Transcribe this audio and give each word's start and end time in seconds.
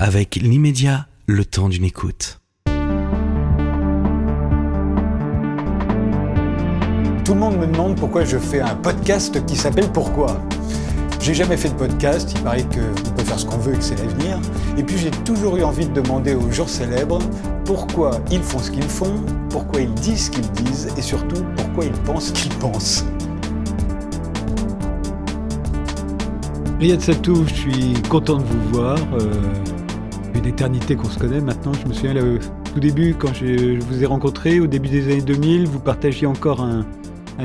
avec 0.00 0.36
l'immédiat, 0.36 1.06
le 1.26 1.44
temps 1.44 1.68
d'une 1.68 1.84
écoute. 1.84 2.40
Tout 7.22 7.34
le 7.34 7.38
monde 7.38 7.58
me 7.58 7.66
demande 7.66 7.96
pourquoi 7.96 8.24
je 8.24 8.38
fais 8.38 8.60
un 8.60 8.76
podcast 8.76 9.44
qui 9.44 9.56
s'appelle 9.56 9.92
Pourquoi 9.92 10.40
j'ai 11.20 11.34
jamais 11.34 11.58
fait 11.58 11.68
de 11.68 11.74
podcast, 11.74 12.32
il 12.34 12.40
paraît 12.40 12.62
qu'on 12.62 13.10
peut 13.10 13.24
faire 13.24 13.38
ce 13.38 13.44
qu'on 13.44 13.58
veut 13.58 13.74
et 13.74 13.76
que 13.76 13.84
c'est 13.84 13.96
l'avenir. 13.96 14.40
Et 14.78 14.82
puis 14.82 14.96
j'ai 14.96 15.10
toujours 15.10 15.58
eu 15.58 15.62
envie 15.62 15.84
de 15.84 15.92
demander 15.92 16.34
aux 16.34 16.50
gens 16.50 16.66
célèbres 16.66 17.18
pourquoi 17.66 18.12
ils 18.30 18.40
font 18.40 18.58
ce 18.58 18.70
qu'ils 18.70 18.88
font, 18.88 19.22
pourquoi 19.50 19.82
ils 19.82 19.92
disent 19.92 20.26
ce 20.26 20.30
qu'ils 20.30 20.50
disent 20.52 20.88
et 20.96 21.02
surtout 21.02 21.44
pourquoi 21.58 21.84
ils 21.84 21.92
pensent 22.04 22.28
ce 22.28 22.32
qu'ils 22.32 22.54
pensent. 22.54 23.04
Riyad 26.80 27.02
Satou, 27.02 27.44
je 27.46 27.54
suis 27.54 27.92
content 28.08 28.38
de 28.38 28.44
vous 28.44 28.70
voir. 28.72 28.96
Euh, 29.20 29.28
une 30.34 30.46
éternité 30.46 30.96
qu'on 30.96 31.08
se 31.08 31.18
connaît 31.18 31.40
maintenant. 31.40 31.72
Je 31.72 31.86
me 31.86 31.92
souviens 31.92 32.14
là, 32.14 32.22
tout 32.72 32.80
début, 32.80 33.14
quand 33.14 33.32
je 33.34 33.78
vous 33.80 34.02
ai 34.02 34.06
rencontré, 34.06 34.60
au 34.60 34.66
début 34.66 34.88
des 34.88 35.04
années 35.04 35.22
2000, 35.22 35.66
vous 35.66 35.80
partagiez 35.80 36.26
encore 36.26 36.62
un, 36.62 36.84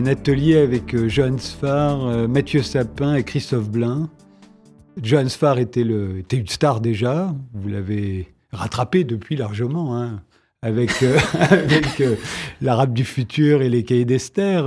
atelier 0.06 0.58
avec 0.58 0.94
euh, 0.94 1.08
Johan 1.08 1.38
Sfar, 1.38 2.06
euh, 2.06 2.28
Mathieu 2.28 2.62
Sapin 2.62 3.16
et 3.16 3.24
Christophe 3.24 3.70
Blain. 3.70 4.10
Johan 5.02 5.30
Sfar 5.30 5.58
était, 5.58 5.82
une 5.82 6.48
star 6.48 6.82
déjà, 6.82 7.34
vous 7.54 7.70
l'avez 7.70 8.34
rattrapé 8.52 9.06
depuis 9.06 9.38
largement, 9.38 9.98
hein, 9.98 10.22
avec, 10.62 11.02
euh, 11.02 11.18
avec 11.40 12.04
l'Arabe 12.62 12.94
du 12.94 13.06
futur 13.06 13.62
et 13.62 13.70
les 13.70 13.84
cahiers 13.84 14.06
d'Esther. 14.06 14.66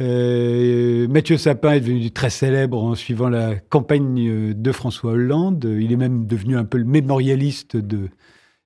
Mathieu 0.00 1.36
Sapin 1.36 1.72
est 1.72 1.80
devenu 1.80 2.10
très 2.10 2.30
célèbre 2.30 2.82
en 2.82 2.94
suivant 2.94 3.28
la 3.28 3.56
campagne 3.56 4.54
de 4.54 4.72
François 4.72 5.12
Hollande. 5.12 5.64
Il 5.80 5.92
est 5.92 5.96
même 5.96 6.26
devenu 6.26 6.56
un 6.56 6.64
peu 6.64 6.78
le 6.78 6.84
mémorialiste 6.84 7.76
de, 7.76 8.08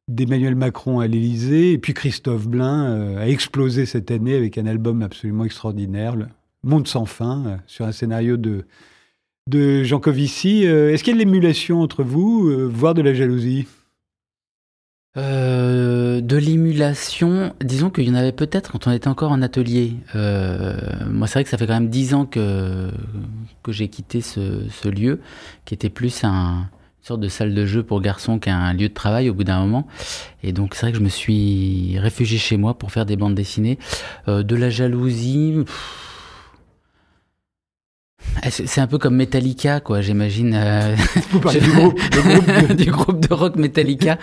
d'Emmanuel 0.08 0.54
Macron 0.54 1.00
à 1.00 1.06
l'Élysée. 1.06 1.72
Et 1.72 1.78
puis 1.78 1.94
Christophe 1.94 2.46
Blain 2.46 2.90
euh, 2.90 3.22
a 3.22 3.28
explosé 3.28 3.86
cette 3.86 4.10
année 4.10 4.34
avec 4.34 4.58
un 4.58 4.66
album 4.66 5.02
absolument 5.02 5.44
extraordinaire, 5.44 6.16
le 6.16 6.26
Monde 6.62 6.88
sans 6.88 7.04
fin, 7.04 7.46
euh, 7.46 7.56
sur 7.66 7.84
un 7.84 7.92
scénario 7.92 8.36
de, 8.36 8.64
de 9.48 9.82
Jean 9.82 10.00
Covici. 10.00 10.66
Euh, 10.66 10.92
est-ce 10.92 11.04
qu'il 11.04 11.14
y 11.14 11.16
a 11.16 11.22
de 11.22 11.24
l'émulation 11.24 11.80
entre 11.80 12.02
vous, 12.02 12.70
voire 12.70 12.94
de 12.94 13.02
la 13.02 13.12
jalousie? 13.12 13.66
De 15.16 16.36
l'émulation, 16.36 17.54
disons 17.62 17.90
qu'il 17.90 18.08
y 18.08 18.10
en 18.10 18.14
avait 18.14 18.32
peut-être 18.32 18.72
quand 18.72 18.86
on 18.86 18.92
était 18.92 19.08
encore 19.08 19.32
en 19.32 19.42
atelier. 19.42 19.94
moi, 20.14 21.26
c'est 21.26 21.34
vrai 21.34 21.44
que 21.44 21.50
ça 21.50 21.58
fait 21.58 21.66
quand 21.66 21.74
même 21.74 21.90
dix 21.90 22.14
ans 22.14 22.26
que, 22.26 22.90
que 23.62 23.72
j'ai 23.72 23.88
quitté 23.88 24.20
ce, 24.20 24.68
ce, 24.70 24.88
lieu, 24.88 25.20
qui 25.64 25.74
était 25.74 25.90
plus 25.90 26.24
un, 26.24 26.68
sorte 27.04 27.20
de 27.20 27.28
salle 27.28 27.54
de 27.54 27.66
jeu 27.66 27.82
pour 27.82 28.00
garçons 28.00 28.38
qu'un 28.38 28.72
lieu 28.72 28.88
de 28.88 28.94
travail 28.94 29.28
au 29.28 29.34
bout 29.34 29.44
d'un 29.44 29.60
moment. 29.60 29.86
Et 30.42 30.52
donc 30.52 30.74
c'est 30.74 30.82
vrai 30.82 30.92
que 30.92 30.98
je 30.98 31.02
me 31.02 31.10
suis 31.10 31.98
réfugié 31.98 32.38
chez 32.38 32.56
moi 32.56 32.78
pour 32.78 32.92
faire 32.92 33.04
des 33.04 33.16
bandes 33.16 33.34
dessinées. 33.34 33.78
Euh, 34.28 34.42
de 34.42 34.56
la 34.56 34.70
jalousie... 34.70 35.64
c'est 38.50 38.80
un 38.80 38.86
peu 38.86 38.98
comme 38.98 39.16
Metallica, 39.16 39.80
quoi, 39.80 40.00
j'imagine. 40.00 40.54
Euh, 40.54 40.96
Vous 41.30 41.40
parlez 41.40 41.60
du 41.62 41.70
groupe, 41.70 42.00
du 42.76 42.90
groupe 42.90 43.26
de 43.26 43.34
rock 43.34 43.56
Metallica. 43.56 44.18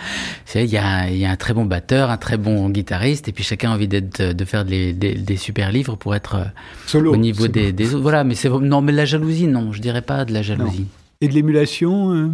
Il 0.54 0.66
y 0.66 0.76
a, 0.76 1.10
y 1.10 1.24
a, 1.24 1.30
un 1.30 1.36
très 1.36 1.54
bon 1.54 1.64
batteur, 1.64 2.10
un 2.10 2.16
très 2.16 2.36
bon 2.36 2.68
guitariste, 2.70 3.28
et 3.28 3.32
puis 3.32 3.44
chacun 3.44 3.70
a 3.70 3.74
envie 3.74 3.88
de 3.88 4.44
faire 4.44 4.64
des, 4.64 4.92
des, 4.92 5.36
super 5.36 5.72
livres 5.72 5.96
pour 5.96 6.14
être 6.14 6.36
euh, 6.36 6.44
Solo, 6.86 7.12
au 7.12 7.16
niveau 7.16 7.48
des, 7.48 7.72
des, 7.72 7.94
autres. 7.94 8.02
Voilà, 8.02 8.24
mais 8.24 8.34
c'est 8.34 8.48
non, 8.48 8.80
mais 8.80 8.92
la 8.92 9.04
jalousie, 9.04 9.46
non, 9.46 9.72
je 9.72 9.80
dirais 9.80 10.02
pas 10.02 10.24
de 10.24 10.32
la 10.32 10.42
jalousie. 10.42 10.86
Et 11.20 11.28
de 11.28 11.34
l'émulation 11.34 12.32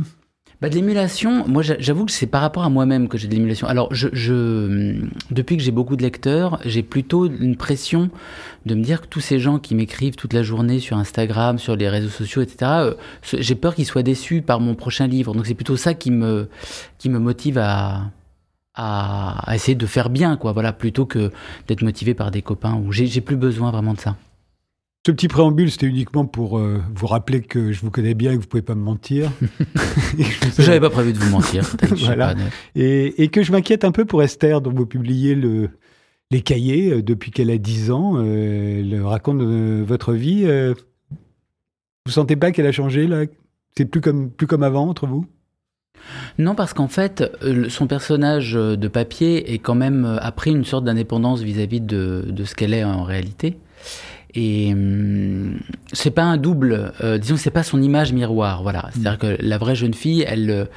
bah, 0.60 0.68
de 0.68 0.74
l'émulation, 0.74 1.46
moi 1.46 1.62
j'avoue 1.62 2.04
que 2.04 2.10
c'est 2.10 2.26
par 2.26 2.40
rapport 2.40 2.64
à 2.64 2.68
moi-même 2.68 3.06
que 3.08 3.16
j'ai 3.16 3.28
de 3.28 3.34
l'émulation. 3.34 3.68
Alors, 3.68 3.94
je, 3.94 4.08
je, 4.12 5.00
depuis 5.30 5.56
que 5.56 5.62
j'ai 5.62 5.70
beaucoup 5.70 5.94
de 5.94 6.02
lecteurs, 6.02 6.58
j'ai 6.64 6.82
plutôt 6.82 7.26
une 7.26 7.56
pression 7.56 8.10
de 8.66 8.74
me 8.74 8.82
dire 8.82 9.02
que 9.02 9.06
tous 9.06 9.20
ces 9.20 9.38
gens 9.38 9.60
qui 9.60 9.76
m'écrivent 9.76 10.16
toute 10.16 10.32
la 10.32 10.42
journée 10.42 10.80
sur 10.80 10.96
Instagram, 10.96 11.58
sur 11.58 11.76
les 11.76 11.88
réseaux 11.88 12.08
sociaux, 12.08 12.42
etc., 12.42 12.56
euh, 12.62 12.94
j'ai 13.22 13.54
peur 13.54 13.76
qu'ils 13.76 13.86
soient 13.86 14.02
déçus 14.02 14.42
par 14.42 14.58
mon 14.58 14.74
prochain 14.74 15.06
livre. 15.06 15.32
Donc 15.32 15.46
c'est 15.46 15.54
plutôt 15.54 15.76
ça 15.76 15.94
qui 15.94 16.10
me, 16.10 16.48
qui 16.98 17.08
me 17.08 17.20
motive 17.20 17.58
à, 17.58 18.10
à, 18.74 19.54
essayer 19.54 19.74
de 19.74 19.86
faire 19.86 20.10
bien, 20.10 20.36
quoi. 20.36 20.52
Voilà, 20.52 20.72
plutôt 20.72 21.06
que 21.06 21.30
d'être 21.66 21.82
motivé 21.82 22.14
par 22.14 22.30
des 22.30 22.42
copains 22.42 22.74
où 22.74 22.92
j'ai 22.92 23.20
plus 23.20 23.36
besoin 23.36 23.70
vraiment 23.70 23.94
de 23.94 24.00
ça. 24.00 24.16
Ce 25.08 25.12
petit 25.12 25.28
préambule, 25.28 25.70
c'était 25.70 25.86
uniquement 25.86 26.26
pour 26.26 26.58
euh, 26.58 26.82
vous 26.94 27.06
rappeler 27.06 27.40
que 27.40 27.72
je 27.72 27.80
vous 27.80 27.90
connais 27.90 28.12
bien 28.12 28.32
et 28.32 28.36
que 28.36 28.42
vous 28.42 28.46
pouvez 28.46 28.60
pas 28.60 28.74
me 28.74 28.82
mentir. 28.82 29.32
je 30.18 30.66
n'avais 30.66 30.80
pas 30.80 30.90
prévu 30.90 31.14
de 31.14 31.18
vous 31.18 31.30
mentir. 31.30 31.64
voilà. 32.04 32.34
et, 32.76 33.28
que 33.28 33.42
je 33.42 33.50
m'inquiète 33.50 33.84
un 33.84 33.90
peu 33.90 34.04
pour 34.04 34.22
Esther, 34.22 34.60
dont 34.60 34.70
vous 34.70 34.84
publiez 34.84 35.34
le, 35.34 35.70
les 36.30 36.42
cahiers 36.42 36.92
euh, 36.92 37.02
depuis 37.02 37.30
qu'elle 37.30 37.50
a 37.50 37.56
10 37.56 37.90
ans. 37.90 38.16
Euh, 38.18 38.80
elle 38.80 39.00
raconte 39.00 39.40
votre 39.40 40.12
vie. 40.12 40.44
vous 42.04 42.12
sentez 42.12 42.36
pas 42.36 42.50
qu'elle 42.50 42.66
a 42.66 42.72
changé 42.72 43.06
là? 43.06 43.22
C'est 43.78 43.86
plus 43.86 44.02
comme, 44.02 44.30
plus 44.30 44.46
comme 44.46 44.62
avant 44.62 44.90
entre 44.90 45.06
vous? 45.06 45.24
Non, 46.36 46.54
parce 46.54 46.74
qu'en 46.74 46.88
fait, 46.88 47.24
son 47.70 47.86
personnage 47.86 48.52
de 48.52 48.88
papier 48.88 49.54
est 49.54 49.58
quand 49.58 49.74
même 49.74 50.04
a 50.20 50.32
pris 50.32 50.50
une 50.50 50.66
sorte 50.66 50.84
d'indépendance 50.84 51.40
vis-à-vis 51.40 51.80
de, 51.80 52.26
de 52.28 52.44
ce 52.44 52.54
qu'elle 52.54 52.74
est 52.74 52.84
en 52.84 53.04
réalité. 53.04 53.56
Et 54.34 54.72
hum, 54.72 55.58
c'est 55.92 56.10
pas 56.10 56.22
un 56.22 56.36
double, 56.36 56.92
euh, 57.02 57.18
disons, 57.18 57.36
c'est 57.36 57.50
pas 57.50 57.62
son 57.62 57.82
image 57.82 58.12
miroir, 58.12 58.62
voilà. 58.62 58.90
C'est-à-dire 58.92 59.18
que 59.18 59.36
la 59.40 59.58
vraie 59.58 59.74
jeune 59.74 59.94
fille, 59.94 60.24
elle, 60.26 60.68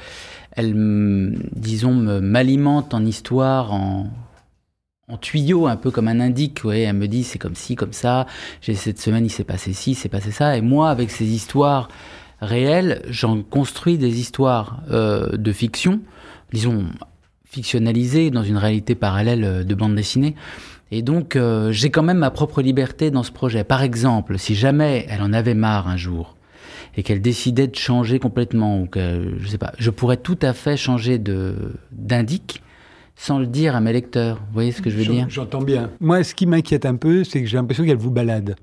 elle, 0.52 0.72
hum, 0.74 1.34
disons, 1.54 1.92
m'alimente 1.92 2.94
en 2.94 3.04
histoire, 3.04 3.72
en, 3.72 4.10
en 5.08 5.16
tuyau, 5.18 5.66
un 5.66 5.76
peu 5.76 5.90
comme 5.90 6.08
un 6.08 6.20
indique. 6.20 6.62
Ouais, 6.64 6.80
elle 6.80 6.96
me 6.96 7.08
dit 7.08 7.24
c'est 7.24 7.38
comme 7.38 7.54
ci, 7.54 7.76
comme 7.76 7.92
ça. 7.92 8.26
J'ai 8.60 8.74
cette 8.74 9.00
semaine, 9.00 9.26
il 9.26 9.30
s'est 9.30 9.44
passé 9.44 9.72
ci, 9.72 9.92
il 9.92 9.94
s'est 9.94 10.08
passé 10.08 10.30
ça. 10.30 10.56
Et 10.56 10.62
moi, 10.62 10.90
avec 10.90 11.10
ces 11.10 11.26
histoires 11.26 11.88
réelles, 12.40 13.02
j'en 13.08 13.42
construis 13.42 13.98
des 13.98 14.18
histoires 14.18 14.82
euh, 14.90 15.36
de 15.36 15.52
fiction, 15.52 16.00
disons 16.52 16.86
fictionnalisées 17.44 18.30
dans 18.30 18.42
une 18.42 18.56
réalité 18.56 18.94
parallèle 18.94 19.66
de 19.66 19.74
bande 19.74 19.94
dessinée. 19.94 20.34
Et 20.94 21.00
donc, 21.00 21.36
euh, 21.36 21.72
j'ai 21.72 21.90
quand 21.90 22.02
même 22.02 22.18
ma 22.18 22.30
propre 22.30 22.60
liberté 22.60 23.10
dans 23.10 23.22
ce 23.22 23.32
projet. 23.32 23.64
Par 23.64 23.82
exemple, 23.82 24.38
si 24.38 24.54
jamais 24.54 25.06
elle 25.08 25.22
en 25.22 25.32
avait 25.32 25.54
marre 25.54 25.88
un 25.88 25.96
jour 25.96 26.36
et 26.98 27.02
qu'elle 27.02 27.22
décidait 27.22 27.66
de 27.66 27.74
changer 27.74 28.18
complètement, 28.18 28.82
ou 28.82 28.86
que, 28.86 29.34
je 29.40 29.48
sais 29.48 29.56
pas, 29.56 29.72
je 29.78 29.88
pourrais 29.88 30.18
tout 30.18 30.38
à 30.42 30.52
fait 30.52 30.76
changer 30.76 31.18
de 31.18 31.56
d'indique 31.92 32.62
sans 33.16 33.38
le 33.38 33.46
dire 33.46 33.74
à 33.74 33.80
mes 33.80 33.94
lecteurs. 33.94 34.36
Vous 34.36 34.52
voyez 34.52 34.70
ce 34.70 34.82
que 34.82 34.90
je 34.90 34.98
veux 34.98 35.04
dire? 35.06 35.26
J'entends 35.30 35.62
bien. 35.62 35.90
Moi, 35.98 36.22
ce 36.24 36.34
qui 36.34 36.44
m'inquiète 36.44 36.84
un 36.84 36.96
peu, 36.96 37.24
c'est 37.24 37.40
que 37.40 37.48
j'ai 37.48 37.56
l'impression 37.56 37.86
qu'elle 37.86 37.96
vous 37.96 38.10
balade. 38.10 38.56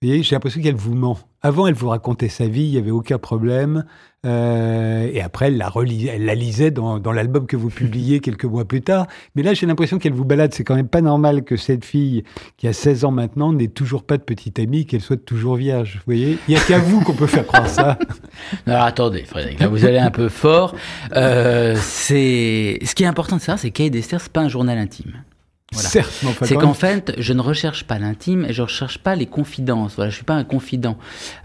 Vous 0.00 0.06
voyez, 0.06 0.22
j'ai 0.22 0.36
l'impression 0.36 0.62
qu'elle 0.62 0.76
vous 0.76 0.94
ment. 0.94 1.18
Avant, 1.42 1.66
elle 1.66 1.74
vous 1.74 1.88
racontait 1.88 2.28
sa 2.28 2.46
vie, 2.46 2.62
il 2.62 2.70
n'y 2.70 2.78
avait 2.78 2.92
aucun 2.92 3.18
problème. 3.18 3.84
Euh, 4.24 5.10
et 5.12 5.20
après, 5.20 5.48
elle 5.48 5.56
la, 5.56 5.72
elle 5.74 6.24
la 6.24 6.36
lisait 6.36 6.70
dans, 6.70 7.00
l'album 7.12 7.48
que 7.48 7.56
vous 7.56 7.68
publiez 7.68 8.20
quelques 8.20 8.44
mois 8.44 8.64
plus 8.64 8.80
tard. 8.80 9.08
Mais 9.34 9.42
là, 9.42 9.54
j'ai 9.54 9.66
l'impression 9.66 9.98
qu'elle 9.98 10.12
vous 10.12 10.24
balade. 10.24 10.54
C'est 10.54 10.62
quand 10.62 10.76
même 10.76 10.86
pas 10.86 11.00
normal 11.00 11.42
que 11.42 11.56
cette 11.56 11.84
fille, 11.84 12.22
qui 12.58 12.68
a 12.68 12.72
16 12.72 13.06
ans 13.06 13.10
maintenant, 13.10 13.52
n'ait 13.52 13.66
toujours 13.66 14.04
pas 14.04 14.18
de 14.18 14.22
petite 14.22 14.60
amie, 14.60 14.86
qu'elle 14.86 15.00
soit 15.00 15.16
toujours 15.16 15.56
vierge. 15.56 15.96
Vous 15.96 16.02
voyez 16.06 16.38
Il 16.46 16.54
n'y 16.54 16.60
a 16.60 16.62
qu'à 16.62 16.78
vous 16.78 17.00
qu'on 17.00 17.14
peut 17.14 17.26
faire 17.26 17.46
croire 17.46 17.68
ça. 17.68 17.98
Non, 18.68 18.76
attendez, 18.76 19.24
Frédéric, 19.24 19.58
là, 19.58 19.66
vous 19.66 19.84
allez 19.84 19.98
un 19.98 20.12
peu 20.12 20.28
fort. 20.28 20.76
Euh, 21.16 21.74
c'est... 21.80 22.78
Ce 22.84 22.94
qui 22.94 23.02
est 23.02 23.06
important 23.06 23.36
de 23.36 23.40
savoir, 23.40 23.58
c'est 23.58 23.72
qu'Aide 23.72 23.96
Esther, 23.96 24.20
c'est 24.20 24.32
pas 24.32 24.42
un 24.42 24.48
journal 24.48 24.78
intime. 24.78 25.24
C'est 25.72 26.54
qu'en 26.54 26.72
fait, 26.72 27.12
je 27.18 27.32
ne 27.34 27.42
recherche 27.42 27.84
pas 27.84 27.98
l'intime 27.98 28.46
et 28.46 28.52
je 28.52 28.62
ne 28.62 28.66
recherche 28.66 28.98
pas 28.98 29.14
les 29.14 29.26
confidences. 29.26 29.96
Voilà, 29.96 30.10
je 30.10 30.16
suis 30.16 30.24
pas 30.24 30.34
un 30.34 30.44
confident. 30.44 30.96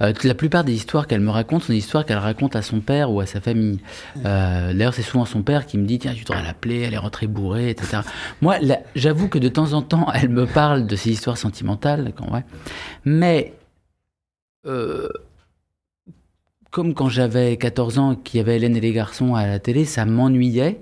Euh, 0.02 0.14
la 0.24 0.34
plupart 0.34 0.64
des 0.64 0.74
histoires 0.74 1.08
qu'elle 1.08 1.20
me 1.20 1.30
raconte 1.30 1.64
sont 1.64 1.74
des 1.74 1.80
histoires 1.80 2.06
qu'elle 2.06 2.18
raconte 2.18 2.56
à 2.56 2.62
son 2.62 2.80
père 2.80 3.12
ou 3.12 3.20
à 3.20 3.26
sa 3.26 3.42
famille. 3.42 3.80
Euh, 4.26 4.74
D'ailleurs, 4.74 4.94
c'est 4.94 5.02
souvent 5.02 5.26
son 5.26 5.44
père 5.44 5.66
qui 5.66 5.78
me 5.78 5.86
dit 5.86 6.00
tiens, 6.00 6.14
tu 6.14 6.24
devrais 6.24 6.44
l'appeler, 6.44 6.82
elle 6.82 6.94
est 6.94 6.98
rentrée 6.98 7.28
bourrée, 7.28 7.70
etc. 7.70 8.00
Moi, 8.42 8.58
j'avoue 8.96 9.28
que 9.28 9.40
de 9.40 9.50
temps 9.50 9.74
en 9.74 9.82
temps, 9.82 10.08
elle 10.14 10.30
me 10.30 10.46
parle 10.46 10.88
de 10.88 10.96
ces 10.96 11.12
histoires 11.12 11.38
sentimentales, 11.38 12.14
quand, 12.16 12.32
ouais. 12.32 12.46
mais 13.04 13.54
euh, 14.66 15.10
comme 16.72 16.94
quand 16.94 17.10
j'avais 17.10 17.58
14 17.58 18.00
ans, 18.00 18.16
qu'il 18.16 18.38
y 18.38 18.42
avait 18.42 18.56
Hélène 18.56 18.78
et 18.78 18.82
les 18.82 18.94
garçons 18.94 19.36
à 19.36 19.48
la 19.48 19.60
télé, 19.60 19.84
ça 19.84 20.06
m'ennuyait 20.06 20.82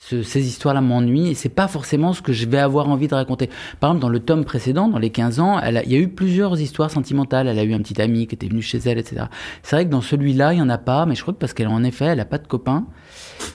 ces 0.00 0.46
histoires-là 0.46 0.80
m'ennuient 0.80 1.30
et 1.30 1.34
c'est 1.34 1.48
pas 1.48 1.66
forcément 1.66 2.12
ce 2.12 2.22
que 2.22 2.32
je 2.32 2.46
vais 2.46 2.58
avoir 2.58 2.88
envie 2.88 3.08
de 3.08 3.14
raconter. 3.14 3.50
Par 3.80 3.90
exemple, 3.90 4.02
dans 4.02 4.08
le 4.08 4.20
tome 4.20 4.44
précédent, 4.44 4.88
dans 4.88 4.98
les 4.98 5.10
15 5.10 5.40
ans, 5.40 5.60
elle 5.60 5.82
il 5.86 5.92
y 5.92 5.96
a 5.96 5.98
eu 5.98 6.08
plusieurs 6.08 6.60
histoires 6.60 6.90
sentimentales. 6.90 7.48
Elle 7.48 7.58
a 7.58 7.64
eu 7.64 7.74
un 7.74 7.78
petit 7.78 8.00
ami 8.00 8.26
qui 8.26 8.36
était 8.36 8.46
venu 8.46 8.62
chez 8.62 8.78
elle, 8.86 8.98
etc. 8.98 9.24
C'est 9.62 9.74
vrai 9.74 9.84
que 9.84 9.90
dans 9.90 10.00
celui-là, 10.00 10.54
il 10.54 10.60
y 10.60 10.62
en 10.62 10.68
a 10.68 10.78
pas, 10.78 11.04
mais 11.04 11.16
je 11.16 11.22
crois 11.22 11.34
que 11.34 11.38
parce 11.38 11.52
qu'elle 11.52 11.68
en 11.68 11.82
effet, 11.82 12.06
elle 12.06 12.20
a 12.20 12.24
pas 12.24 12.38
de 12.38 12.46
copain. 12.46 12.86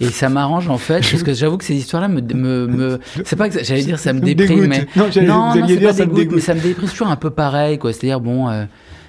Et 0.02 0.08
ça 0.08 0.30
m'arrange 0.30 0.70
en 0.70 0.78
fait, 0.78 1.00
parce 1.10 1.24
que 1.24 1.34
j'avoue 1.34 1.58
que 1.58 1.66
ces 1.66 1.76
histoires-là 1.76 2.10
me, 2.10 2.22
me, 2.22 2.68
me... 2.68 3.00
c'est 3.26 3.36
pas 3.36 3.50
que 3.50 3.64
j'allais 3.64 3.84
dire 3.84 4.00
ça 4.00 4.14
me 4.14 4.20
déprime, 4.20 4.68
mais 4.68 4.86
non, 4.96 5.10
non, 5.16 5.56
non 5.56 5.68
c'est 5.68 5.78
pas 5.80 5.94
ça 5.94 6.06
dégoûte, 6.06 6.36
mais 6.36 6.42
ça 6.42 6.54
me 6.54 6.62
déprime 6.62 6.90
toujours 6.90 7.08
un 7.08 7.16
peu 7.16 7.30
pareil, 7.30 7.78
quoi. 7.78 7.94
C'est-à-dire 7.94 8.20
bon. 8.20 8.50
Euh, 8.50 8.66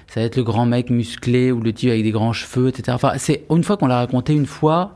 ça 0.07 0.19
va 0.19 0.27
être 0.27 0.35
le 0.35 0.43
grand 0.43 0.65
mec 0.65 0.91
musclé 0.91 1.51
ou 1.51 1.59
le 1.59 1.73
type 1.73 1.89
avec 1.89 2.03
des 2.03 2.11
grands 2.11 2.31
cheveux, 2.31 2.69
etc. 2.69 2.83
Enfin, 2.93 3.13
c'est 3.17 3.43
une 3.49 3.63
fois 3.63 3.75
qu'on 3.75 3.87
l'a 3.87 3.97
raconté 3.97 4.33
une 4.33 4.45
fois, 4.45 4.95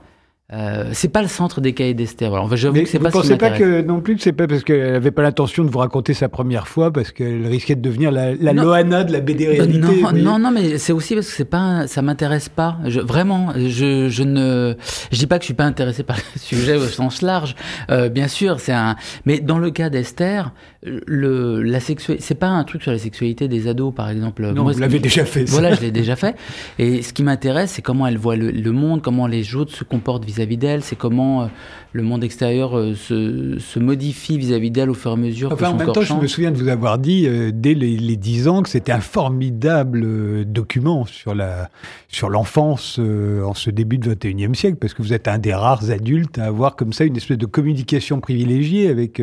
euh, 0.51 0.89
c'est 0.93 1.09
pas 1.09 1.21
le 1.21 1.27
centre 1.27 1.61
des 1.61 1.73
cahiers 1.73 1.93
d'Esther. 1.93 2.33
Alors, 2.33 2.55
j'avoue 2.55 2.81
que 2.81 2.89
c'est 2.89 2.97
pas. 2.97 3.09
Vous 3.09 3.19
pensez 3.19 3.37
pas 3.37 3.51
que 3.51 3.81
non 3.81 4.01
plus 4.01 4.15
que 4.15 4.21
c'est 4.23 4.33
pas 4.33 4.47
parce 4.47 4.63
qu'elle 4.63 4.95
avait 4.95 5.11
pas 5.11 5.21
l'intention 5.21 5.63
de 5.63 5.69
vous 5.69 5.77
raconter 5.77 6.15
sa 6.15 6.27
première 6.27 6.67
fois 6.67 6.91
parce 6.91 7.11
qu'elle 7.11 7.45
risquait 7.45 7.75
de 7.75 7.81
devenir 7.81 8.11
la, 8.11 8.33
la 8.33 8.53
Loana 8.53 9.03
de 9.03 9.13
la 9.13 9.19
BD 9.19 9.47
réalité. 9.47 9.79
Non, 9.79 10.11
non, 10.11 10.39
non, 10.39 10.51
mais 10.51 10.79
c'est 10.79 10.91
aussi 10.91 11.13
parce 11.13 11.27
que 11.27 11.33
c'est 11.33 11.45
pas, 11.45 11.85
ça 11.85 12.01
m'intéresse 12.01 12.49
pas. 12.49 12.77
Je, 12.87 12.99
vraiment, 12.99 13.53
je, 13.55 14.09
je 14.09 14.23
ne, 14.23 14.73
je 15.11 15.19
dis 15.19 15.27
pas 15.27 15.37
que 15.37 15.43
je 15.43 15.47
suis 15.47 15.53
pas 15.53 15.65
intéressé 15.65 16.01
par 16.01 16.17
le 16.17 16.39
sujet 16.39 16.77
au 16.77 16.87
sens 16.87 17.21
large. 17.21 17.55
Euh, 17.91 18.09
bien 18.09 18.27
sûr, 18.27 18.59
c'est 18.59 18.73
un, 18.73 18.95
mais 19.25 19.39
dans 19.39 19.59
le 19.59 19.69
cas 19.69 19.91
d'Esther, 19.91 20.51
le, 20.83 21.61
la 21.61 21.79
sexualité, 21.79 22.23
c'est 22.23 22.35
pas 22.35 22.47
un 22.47 22.63
truc 22.63 22.83
sur 22.83 22.91
la 22.91 22.97
sexualité 22.97 23.47
des 23.47 23.67
ados, 23.67 23.93
par 23.93 24.09
exemple. 24.09 24.49
Non, 24.51 24.63
vous 24.63 24.79
l'avez 24.79 24.99
déjà 24.99 25.25
fait. 25.25 25.45
Ça. 25.45 25.51
Voilà, 25.51 25.75
je 25.75 25.81
l'ai 25.81 25.91
déjà 25.91 26.15
fait. 26.15 26.35
Et 26.77 27.01
ce 27.01 27.11
qui 27.11 27.23
m'intéresse, 27.23 27.71
c'est 27.71 27.81
comment 27.81 28.07
elle 28.07 28.17
voit 28.17 28.37
le, 28.37 28.51
le 28.51 28.71
monde, 28.71 29.01
comment 29.01 29.27
les 29.27 29.55
autres 29.55 29.75
se 29.75 29.83
comportent 29.83 30.23
vis 30.25 30.39
vis-à-vis 30.39 30.57
d'elle, 30.57 30.83
c'est 30.83 30.95
comment 30.95 31.43
euh, 31.43 31.47
le 31.91 32.03
monde 32.03 32.23
extérieur 32.23 32.77
euh, 32.77 32.95
se, 32.95 33.79
modifie 33.79 34.37
vis-à-vis 34.37 34.71
d'elle 34.71 34.89
au 34.89 34.93
fur 34.93 35.11
et 35.11 35.13
à 35.15 35.17
mesure 35.17 35.51
enfin, 35.51 35.57
que 35.57 35.65
son 35.65 35.75
en 35.75 35.77
même 35.77 35.91
temps, 35.91 36.01
je 36.01 36.13
me 36.13 36.27
souviens 36.27 36.51
de 36.51 36.57
vous 36.57 36.69
avoir 36.69 36.97
dit 36.97 37.25
euh, 37.27 37.51
dès 37.53 37.73
les, 37.73 37.97
dix 37.97 38.39
10 38.39 38.47
ans 38.47 38.61
que 38.61 38.69
c'était 38.69 38.91
un 38.91 39.01
formidable 39.01 40.45
document 40.45 41.05
sur 41.05 41.35
la 41.35 41.69
sur 42.07 42.29
l'enfance 42.29 42.99
en 42.99 43.53
ce 43.53 43.69
début 43.69 43.97
de 43.97 44.13
21e 44.13 44.53
siècle, 44.53 44.77
parce 44.79 44.93
que 44.93 45.01
vous 45.01 45.13
êtes 45.13 45.27
un 45.27 45.39
des 45.39 45.53
rares 45.53 45.89
adultes 45.89 46.37
à 46.37 46.45
avoir 46.45 46.75
comme 46.75 46.93
ça 46.93 47.03
une 47.03 47.17
espèce 47.17 47.37
de 47.37 47.45
communication 47.45 48.19
privilégiée 48.19 48.89
avec 48.89 49.21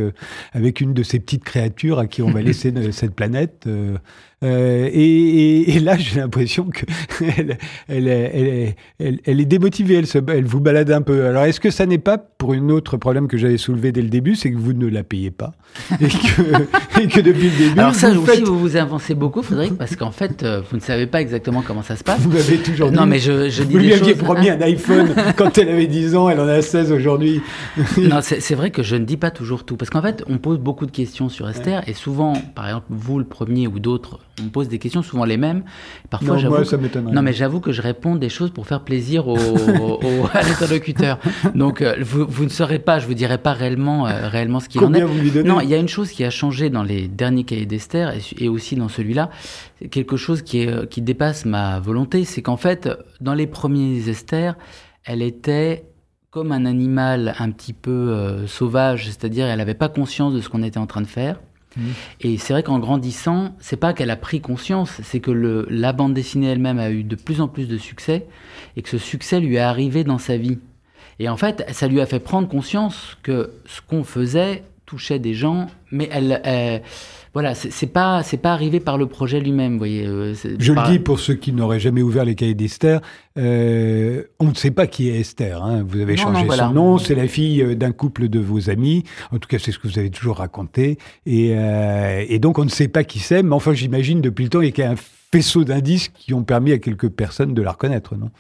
avec 0.53 0.81
une 0.81 0.93
de 0.93 1.03
ces 1.03 1.19
petites 1.19 1.45
créatures 1.47 1.99
à 1.99 2.07
qui 2.07 2.21
on 2.21 2.31
va 2.31 2.43
laisser 2.43 2.73
cette 2.93 3.15
planète. 3.15 3.67
Euh, 4.45 4.91
et, 4.93 5.79
là, 5.81 5.97
j'ai 5.99 6.21
l'impression 6.21 6.69
qu'elle 6.69 6.87
elle, 7.89 8.09
elle, 8.11 8.75
elle, 8.99 9.19
elle, 9.25 9.41
est 9.41 9.47
démotivée, 9.47 9.95
elle, 9.95 10.07
se, 10.07 10.19
elle 10.29 10.45
vous 10.45 10.61
balade 10.61 10.91
un 10.91 11.03
peu. 11.03 11.27
Alors, 11.27 11.45
est-ce 11.45 11.61
que 11.61 11.71
ça 11.71 11.87
n'est 11.87 11.99
pas 11.99 12.19
pour 12.19 12.53
une 12.53 12.71
autre 12.71 12.99
problème 12.99 13.29
que 13.29 13.39
j'avais 13.39 13.57
soulevé 13.57 13.93
dès 13.93 14.03
le 14.03 14.09
début, 14.09 14.35
c'est 14.35 14.51
que 14.51 14.59
vous 14.59 14.75
ne 14.75 14.87
la 14.89 15.03
payez 15.03 15.31
pas 15.31 15.53
et 16.01 16.09
que, 16.09 17.01
et 17.01 17.09
que 17.09 17.21
depuis 17.21 17.51
le 17.51 17.57
début. 17.57 17.81
Alors 17.81 17.95
ça 17.95 18.11
vous 18.11 18.23
aussi, 18.23 18.43
vous 18.43 18.59
vous 18.59 18.77
avancez 18.77 19.15
beaucoup, 19.15 19.43
Frédéric, 19.43 19.79
parce 19.79 19.97
qu'en 19.97 20.11
fait, 20.11 20.43
euh, 20.43 20.61
vous 20.71 20.77
ne 20.77 20.83
savez 20.83 21.07
pas 21.07 21.21
exactement 21.23 21.63
comment 21.63 21.83
ça 21.83 21.97
se 21.97 22.05
passe. 22.05 22.21
Vous 22.21 22.31
m'avez 22.31 22.59
toujours 22.59 22.91
dit. 22.91 22.97
Non, 22.97 23.07
mais 23.07 23.19
je, 23.19 23.49
je 23.49 23.63
dis 23.63 23.73
Vous 23.73 23.79
lui 23.79 23.93
aviez 23.93 24.15
promis 24.15 24.51
un 24.51 24.61
iPhone 24.61 25.15
quand 25.37 25.57
elle 25.57 25.71
avait 25.71 25.87
10 25.87 26.15
ans, 26.15 26.29
elle 26.29 26.41
en 26.41 26.49
a 26.49 26.61
16 26.61 26.93
aujourd'hui. 26.93 27.41
non, 27.97 28.21
c'est 28.21 28.55
vrai 28.55 28.71
que 28.71 28.83
je 28.83 28.97
ne 28.97 29.05
dis 29.05 29.17
pas 29.17 29.31
toujours 29.31 29.65
tout, 29.65 29.77
parce 29.77 29.91
qu'en 29.91 30.03
fait, 30.03 30.23
on 30.29 30.37
pose 30.37 30.59
beaucoup 30.59 30.85
de 30.85 30.91
questions 30.91 31.31
sur 31.31 31.49
Esther, 31.49 31.83
et 31.89 31.95
souvent, 31.95 32.35
par 32.55 32.67
exemple, 32.67 32.87
vous 32.91 33.19
le 33.19 33.25
premier 33.25 33.67
ou 33.67 33.79
d'autres 33.79 34.21
on 34.41 34.45
me 34.45 34.51
pose 34.51 34.69
des 34.69 34.79
questions, 34.79 35.03
souvent 35.03 35.25
les 35.25 35.37
mêmes. 35.37 35.65
Parfois, 36.11 36.37
j'avoue. 36.37 36.57
Non, 37.13 37.23
mais 37.23 37.33
j'avoue 37.33 37.61
que 37.61 37.73
je 37.73 37.83
réponds 37.83 38.17
des 38.17 38.29
choses 38.29 38.51
pour 38.51 38.67
faire 38.67 38.83
plaisir 38.83 39.29
au, 39.29 39.37
au, 39.37 40.27
à 40.33 40.43
l'interlocuteur. 40.43 41.19
Donc, 41.55 41.83
euh, 41.83 41.97
vous, 42.01 42.27
vous, 42.29 42.45
ne 42.45 42.49
saurez 42.49 42.79
pas, 42.79 42.99
je 42.99 43.07
vous 43.07 43.15
dirai 43.15 43.39
pas 43.39 43.53
réellement, 43.53 44.07
euh, 44.07 44.29
réellement 44.29 44.61
ce 44.61 44.69
qu'il 44.69 44.85
en 44.85 44.93
est. 44.95 45.03
Vous 45.03 45.19
lui 45.19 45.33
non, 45.45 45.61
il 45.61 45.69
y 45.69 45.75
a 45.75 45.79
une 45.79 45.89
chose 45.89 46.11
qui 46.11 46.25
a 46.25 46.31
changé 46.31 46.71
dans 46.71 46.83
les 46.83 47.09
derniers 47.09 47.45
cahiers 47.45 47.67
d'Esther 47.67 48.15
et, 48.39 48.49
aussi 48.49 48.77
dans 48.77 48.89
celui-là. 48.89 49.31
Quelque 49.91 50.17
chose 50.17 50.43
qui, 50.43 50.61
est, 50.61 50.89
qui 50.89 51.03
dépasse 51.03 51.45
ma 51.45 51.81
volonté, 51.81 52.25
c'est 52.25 52.43
qu'en 52.43 52.57
fait, 52.57 52.89
dans 53.21 53.35
les 53.35 53.47
premiers 53.47 54.09
Esther, 54.09 54.57
elle 55.05 55.23
était 55.23 55.85
comme 56.31 56.53
un 56.53 56.67
animal 56.67 57.35
un 57.39 57.51
petit 57.51 57.73
peu 57.73 57.91
euh, 57.91 58.47
sauvage, 58.47 59.07
c'est-à-dire 59.07 59.47
elle 59.47 59.57
n'avait 59.57 59.73
pas 59.73 59.89
conscience 59.89 60.35
de 60.35 60.41
ce 60.43 60.51
qu'on 60.51 60.63
était 60.63 60.79
en 60.79 60.87
train 60.87 61.01
de 61.01 61.07
faire. 61.07 61.41
Mmh. 61.77 61.83
Et 62.23 62.39
c'est 62.39 62.53
vrai 62.53 62.63
qu'en 62.63 62.79
grandissant, 62.79 63.55
c'est 63.61 63.77
pas 63.77 63.93
qu'elle 63.93 64.11
a 64.11 64.17
pris 64.17 64.41
conscience, 64.41 65.01
c'est 65.03 65.21
que 65.21 65.31
le, 65.31 65.67
la 65.71 65.93
bande 65.93 66.15
dessinée 66.15 66.49
elle-même 66.49 66.79
a 66.79 66.91
eu 66.91 67.05
de 67.05 67.17
plus 67.17 67.41
en 67.41 67.49
plus 67.49 67.69
de 67.69 67.79
succès 67.79 68.27
et 68.77 68.83
que 68.83 68.89
ce 68.89 68.99
succès 68.99 69.41
lui 69.41 69.57
est 69.57 69.61
arrivé 69.61 70.05
dans 70.05 70.19
sa 70.19 70.37
vie. 70.37 70.59
Et 71.19 71.29
en 71.29 71.37
fait, 71.37 71.65
ça 71.73 71.89
lui 71.89 72.01
a 72.01 72.07
fait 72.07 72.21
prendre 72.21 72.49
conscience 72.49 73.17
que 73.23 73.53
ce 73.67 73.81
qu'on 73.81 74.05
faisait 74.05 74.63
touchait 74.85 75.19
des 75.19 75.35
gens, 75.35 75.67
mais 75.91 76.09
elle, 76.13 76.41
elle 76.45 76.83
voilà, 77.37 77.55
c'est 77.55 77.89
pas 77.89 78.23
c'est 78.23 78.39
pas 78.39 78.55
arrivé 78.55 78.81
par 78.81 78.97
le 78.97 79.05
projet 79.05 79.41
lui-même, 79.41 79.77
voyez. 79.77 80.07
Euh, 80.07 80.33
Je 80.59 80.73
le 80.73 80.91
dis 80.91 80.99
pour 80.99 81.21
ceux 81.21 81.35
qui 81.35 81.53
n'auraient 81.53 81.81
jamais 81.81 82.01
ouvert 82.01 82.25
les 82.25 82.35
cahiers 82.35 82.55
d'Esther, 82.55 83.03
euh, 83.37 84.23
on 84.41 84.47
ne 84.47 84.55
sait 84.55 84.71
pas 84.71 84.87
qui 84.87 85.11
est 85.11 85.21
Esther. 85.21 85.63
Hein. 85.63 85.85
Vous 85.87 86.01
avez 86.01 86.17
changé 86.17 86.47
son 86.49 86.71
nom, 86.71 86.97
c'est 86.97 87.15
la 87.15 87.29
fille 87.29 87.61
euh, 87.61 87.75
d'un 87.75 87.93
couple 87.93 88.31
de 88.31 88.39
vos 88.39 88.71
amis. 88.71 89.05
En 89.33 89.39
tout 89.39 89.49
cas, 89.49 89.59
c'est 89.59 89.71
ce 89.71 89.79
que 89.79 89.87
vous 89.87 89.99
avez 89.99 90.09
toujours 90.09 90.39
raconté. 90.39 90.97
Et, 91.27 91.51
et 91.51 92.39
donc, 92.39 92.59
on 92.59 92.65
ne 92.65 92.71
sait 92.71 92.89
pas 92.89 93.05
qui 93.05 93.19
c'est, 93.19 93.43
mais 93.43 93.55
enfin, 93.55 93.75
j'imagine 93.75 94.23
depuis 94.23 94.45
le 94.45 94.49
temps, 94.49 94.63
il 94.63 94.75
y 94.75 94.83
a 94.83 94.93
un 94.93 94.97
faisceau 94.97 95.65
d'indices 95.65 96.09
qui 96.09 96.33
ont 96.33 96.43
permis 96.43 96.73
à 96.73 96.79
quelques 96.79 97.11
personnes 97.11 97.53
de 97.53 97.61
la 97.61 97.73
reconnaître, 97.73 98.17
non? 98.17 98.31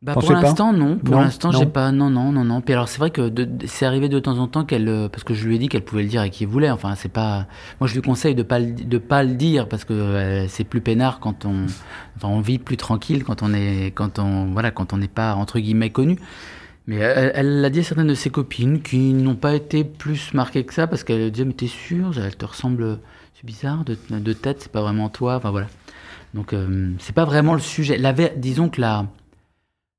Bah 0.00 0.14
pour 0.14 0.30
l'instant, 0.30 0.72
non. 0.72 0.96
Pour 0.96 1.16
l'instant, 1.16 1.50
j'ai 1.50 1.66
pas. 1.66 1.90
Non, 1.90 2.08
non, 2.08 2.30
non, 2.30 2.44
non. 2.44 2.60
Puis 2.60 2.72
alors, 2.72 2.88
c'est 2.88 2.98
vrai 2.98 3.10
que 3.10 3.32
c'est 3.66 3.84
arrivé 3.84 4.08
de 4.08 4.20
temps 4.20 4.38
en 4.38 4.46
temps 4.46 4.64
qu'elle, 4.64 4.88
euh, 4.88 5.08
parce 5.08 5.24
que 5.24 5.34
je 5.34 5.46
lui 5.46 5.56
ai 5.56 5.58
dit 5.58 5.68
qu'elle 5.68 5.84
pouvait 5.84 6.02
le 6.02 6.08
dire 6.08 6.22
et 6.22 6.30
qu'il 6.30 6.46
voulait. 6.46 6.70
Enfin, 6.70 6.94
c'est 6.94 7.08
pas. 7.08 7.46
Moi, 7.80 7.88
je 7.88 7.94
lui 7.94 8.02
conseille 8.02 8.36
de 8.36 8.44
pas 8.44 8.60
de 8.60 8.98
pas 8.98 9.24
le 9.24 9.34
dire 9.34 9.68
parce 9.68 9.84
que 9.84 9.92
euh, 9.92 10.46
c'est 10.46 10.64
plus 10.64 10.80
peinard 10.80 11.18
quand 11.18 11.44
on, 11.44 11.66
enfin, 12.16 12.28
on 12.28 12.40
vit 12.40 12.58
plus 12.58 12.76
tranquille 12.76 13.24
quand 13.24 13.42
on 13.42 13.52
est, 13.52 13.92
quand 13.94 14.20
on, 14.20 14.46
voilà, 14.52 14.70
quand 14.70 14.92
on 14.92 14.98
n'est 14.98 15.08
pas 15.08 15.34
entre 15.34 15.58
guillemets 15.58 15.90
connu. 15.90 16.18
Mais 16.86 16.96
elle 16.96 17.60
l'a 17.60 17.68
dit 17.68 17.80
à 17.80 17.82
certaines 17.82 18.06
de 18.06 18.14
ses 18.14 18.30
copines 18.30 18.80
qui 18.80 19.12
n'ont 19.12 19.34
pas 19.34 19.54
été 19.54 19.84
plus 19.84 20.32
marquées 20.32 20.64
que 20.64 20.72
ça 20.72 20.86
parce 20.86 21.04
qu'elle 21.04 21.30
disait 21.30 21.44
mais 21.44 21.52
t'es 21.52 21.66
sûr, 21.66 22.18
elle 22.18 22.34
te 22.34 22.46
ressemble, 22.46 23.00
c'est 23.34 23.44
bizarre 23.44 23.84
de, 23.84 23.98
de 24.10 24.32
tête, 24.32 24.62
c'est 24.62 24.72
pas 24.72 24.80
vraiment 24.80 25.10
toi. 25.10 25.36
Enfin 25.36 25.50
voilà. 25.50 25.66
Donc 26.34 26.52
euh, 26.52 26.92
c'est 26.98 27.14
pas 27.14 27.24
vraiment 27.24 27.54
le 27.54 27.60
sujet. 27.60 27.98
La, 27.98 28.12
disons 28.12 28.68
que 28.68 28.80
la 28.80 29.06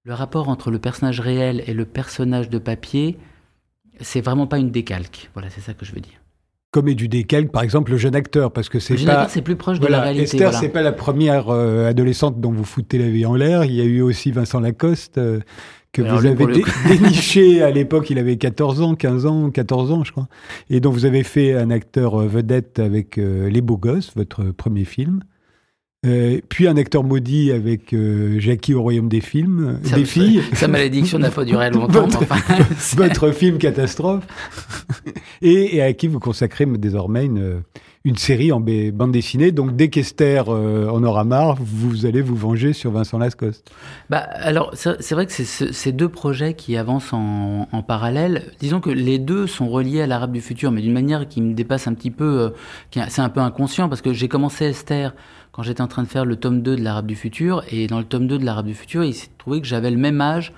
le 0.04 0.14
rapport 0.14 0.50
entre 0.50 0.72
le 0.72 0.80
personnage 0.80 1.20
réel 1.20 1.64
et 1.68 1.74
le 1.74 1.86
personnage 1.86 2.50
de 2.50 2.58
papier, 2.58 3.18
c'est 4.00 4.22
vraiment 4.22 4.48
pas 4.48 4.58
une 4.58 4.72
décalque. 4.72 5.30
Voilà, 5.34 5.50
c'est 5.50 5.62
ça 5.62 5.74
que 5.74 5.86
je 5.86 5.94
veux 5.94 6.02
dire. 6.02 6.20
Comme 6.72 6.88
est 6.88 6.96
du 6.96 7.08
décalque, 7.08 7.52
par 7.52 7.64
exemple, 7.64 7.92
le 7.92 7.98
jeune 7.98 8.16
acteur, 8.16 8.52
parce 8.52 8.70
que 8.70 8.80
c'est 8.80 9.04
pas. 9.04 9.28
c'est 9.28 9.42
plus 9.42 9.56
proche 9.56 9.80
de 9.80 9.88
la 9.88 10.02
réalité. 10.02 10.24
Esther, 10.24 10.54
c'est 10.54 10.70
pas 10.70 10.84
la 10.84 10.92
première 10.92 11.50
euh, 11.50 11.90
adolescente 11.90 12.40
dont 12.40 12.52
vous 12.52 12.64
foutez 12.64 13.00
la 13.00 13.10
vie 13.10 13.26
en 13.26 13.34
l'air. 13.34 13.66
Il 13.66 13.74
y 13.74 13.82
a 13.82 13.86
eu 13.86 14.02
aussi 14.02 14.32
Vincent 14.32 14.60
Lacoste. 14.60 15.18
Euh, 15.18 15.40
que 15.92 16.04
vous 16.04 16.28
avez 16.28 16.46
déniché 16.88 17.64
à 17.64 17.72
l'époque, 17.72 18.12
il 18.12 18.20
avait 18.20 18.38
14 18.38 18.82
ans, 18.82 18.94
15 18.94 19.26
ans, 19.26 19.50
14 19.50 19.92
ans, 19.92 20.04
je 20.04 20.12
crois, 20.12 20.28
et 20.70 20.80
dont 20.80 20.92
vous 20.92 21.06
avez 21.06 21.24
fait 21.24 21.56
un 21.56 21.72
acteur 21.72 22.22
euh, 22.22 22.28
vedette 22.28 22.78
avec 22.78 23.18
Les 23.18 23.62
Beaux 23.62 23.78
Gosses, 23.78 24.12
votre 24.16 24.52
premier 24.52 24.86
film. 24.86 25.24
Euh, 26.06 26.40
puis 26.48 26.66
un 26.66 26.78
acteur 26.78 27.04
maudit 27.04 27.52
avec 27.52 27.94
euh, 27.94 28.40
Jackie 28.40 28.74
au 28.74 28.82
royaume 28.82 29.10
des 29.10 29.20
films, 29.20 29.82
des 29.94 30.06
filles. 30.06 30.42
Sa 30.54 30.70
malédiction 30.70 31.20
n'a 31.20 31.30
pas 31.30 31.44
duré 31.44 31.70
longtemps. 31.72 32.08
votre, 32.08 32.24
enfin, 32.24 32.38
votre 32.96 33.32
film 33.32 33.58
catastrophe. 33.58 34.24
et, 35.42 35.82
à 35.82 35.92
qui 35.92 36.08
vous 36.08 36.20
consacrez 36.20 36.66
désormais 36.66 37.26
une, 37.26 37.64
une 38.06 38.16
série 38.16 38.54
en 38.54 38.62
bande 38.62 39.12
dessinée? 39.12 39.52
Donc 39.52 39.76
dès 39.76 39.90
qu'Esther 39.90 40.46
euh, 40.48 40.88
en 40.88 41.04
aura 41.04 41.26
marre, 41.26 41.58
vous 41.60 42.06
allez 42.06 42.22
vous 42.22 42.38
venger 42.38 42.72
sur 42.72 42.92
Vincent 42.92 43.18
Lascoste. 43.18 43.70
Bah 44.10 44.20
alors 44.36 44.72
c'est 44.76 45.12
vrai 45.12 45.26
que 45.26 45.34
c'est 45.34 45.74
ces 45.74 45.92
deux 45.92 46.08
projets 46.08 46.54
qui 46.54 46.78
avancent 46.78 47.12
en, 47.12 47.68
en, 47.74 47.84
parallèle. 47.84 48.54
Disons 48.62 48.80
que 48.80 48.90
les 48.90 49.20
deux 49.20 49.48
sont 49.48 49.68
reliés 49.68 50.04
à 50.04 50.08
l'Arabe 50.08 50.32
du 50.32 50.40
futur, 50.40 50.72
mais 50.72 50.80
d'une 50.80 50.94
manière 50.94 51.28
qui 51.28 51.42
me 51.42 51.54
dépasse 51.54 51.88
un 51.88 51.94
petit 51.94 52.12
peu. 52.12 52.54
c'est 52.94 53.20
un 53.20 53.30
peu 53.30 53.42
inconscient 53.42 53.90
parce 53.90 54.02
que 54.02 54.14
j'ai 54.14 54.30
commencé 54.30 54.64
Esther 54.64 55.14
quand 55.60 55.64
j'étais 55.64 55.82
en 55.82 55.88
train 55.88 56.04
de 56.04 56.08
faire 56.08 56.24
le 56.24 56.38
tome 56.38 56.62
2 56.62 56.78
de 56.78 56.82
l'Arabe 56.82 57.06
du 57.06 57.18
futur. 57.18 57.64
Et 57.70 57.88
dans 57.88 58.00
le 58.00 58.06
tome 58.06 58.28
2 58.28 58.38
de 58.38 58.46
l'Arabe 58.46 58.68
du 58.68 58.74
futur, 58.74 59.04
il 59.04 59.14
s'est 59.14 59.28
trouvé 59.38 59.60
que 59.60 59.68
j'avais 59.68 59.92
le 59.92 59.98
même 59.98 60.22
âge 60.22 60.54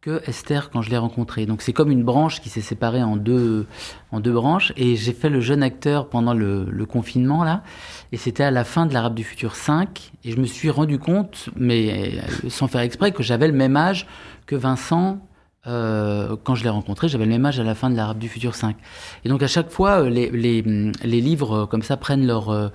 que 0.00 0.22
Esther 0.28 0.70
quand 0.70 0.80
je 0.80 0.90
l'ai 0.90 0.96
rencontrée. 0.96 1.44
Donc 1.44 1.60
c'est 1.60 1.72
comme 1.72 1.90
une 1.90 2.04
branche 2.04 2.40
qui 2.40 2.50
s'est 2.50 2.60
séparée 2.60 3.02
en 3.02 3.16
deux, 3.16 3.66
en 4.12 4.20
deux 4.20 4.32
branches. 4.32 4.72
Et 4.76 4.94
j'ai 4.94 5.12
fait 5.12 5.28
le 5.28 5.40
jeune 5.40 5.64
acteur 5.64 6.08
pendant 6.08 6.34
le, 6.34 6.86
confinement, 6.86 7.42
là. 7.42 7.64
Et 8.12 8.16
c'était 8.16 8.44
à 8.44 8.52
la 8.52 8.62
fin 8.62 8.86
de 8.86 8.94
l'Arabe 8.94 9.16
du 9.16 9.24
futur 9.24 9.56
5. 9.56 10.12
Et 10.22 10.30
je 10.30 10.36
me 10.36 10.46
suis 10.46 10.70
rendu 10.70 11.00
compte, 11.00 11.48
mais 11.56 12.20
euh, 12.44 12.48
sans 12.48 12.68
faire 12.68 12.82
exprès, 12.82 13.10
que 13.10 13.24
j'avais 13.24 13.48
le 13.48 13.54
même 13.54 13.76
âge 13.76 14.06
que 14.46 14.54
Vincent 14.54 15.18
euh, 15.66 16.36
quand 16.44 16.54
je 16.54 16.62
l'ai 16.62 16.70
rencontré, 16.70 17.08
j'avais 17.08 17.24
le 17.24 17.32
même 17.32 17.44
âge 17.44 17.58
à 17.58 17.64
la 17.64 17.74
fin 17.74 17.90
de 17.90 17.96
l'Arabe 17.96 18.18
du 18.18 18.28
Futur 18.28 18.54
5. 18.54 18.76
Et 19.24 19.28
donc 19.28 19.42
à 19.42 19.48
chaque 19.48 19.70
fois, 19.70 20.02
euh, 20.02 20.10
les, 20.10 20.30
les, 20.30 20.62
les 20.62 21.20
livres 21.20 21.66
comme 21.66 21.82
ça 21.82 21.96
prennent 21.96 22.24
leur, 22.24 22.70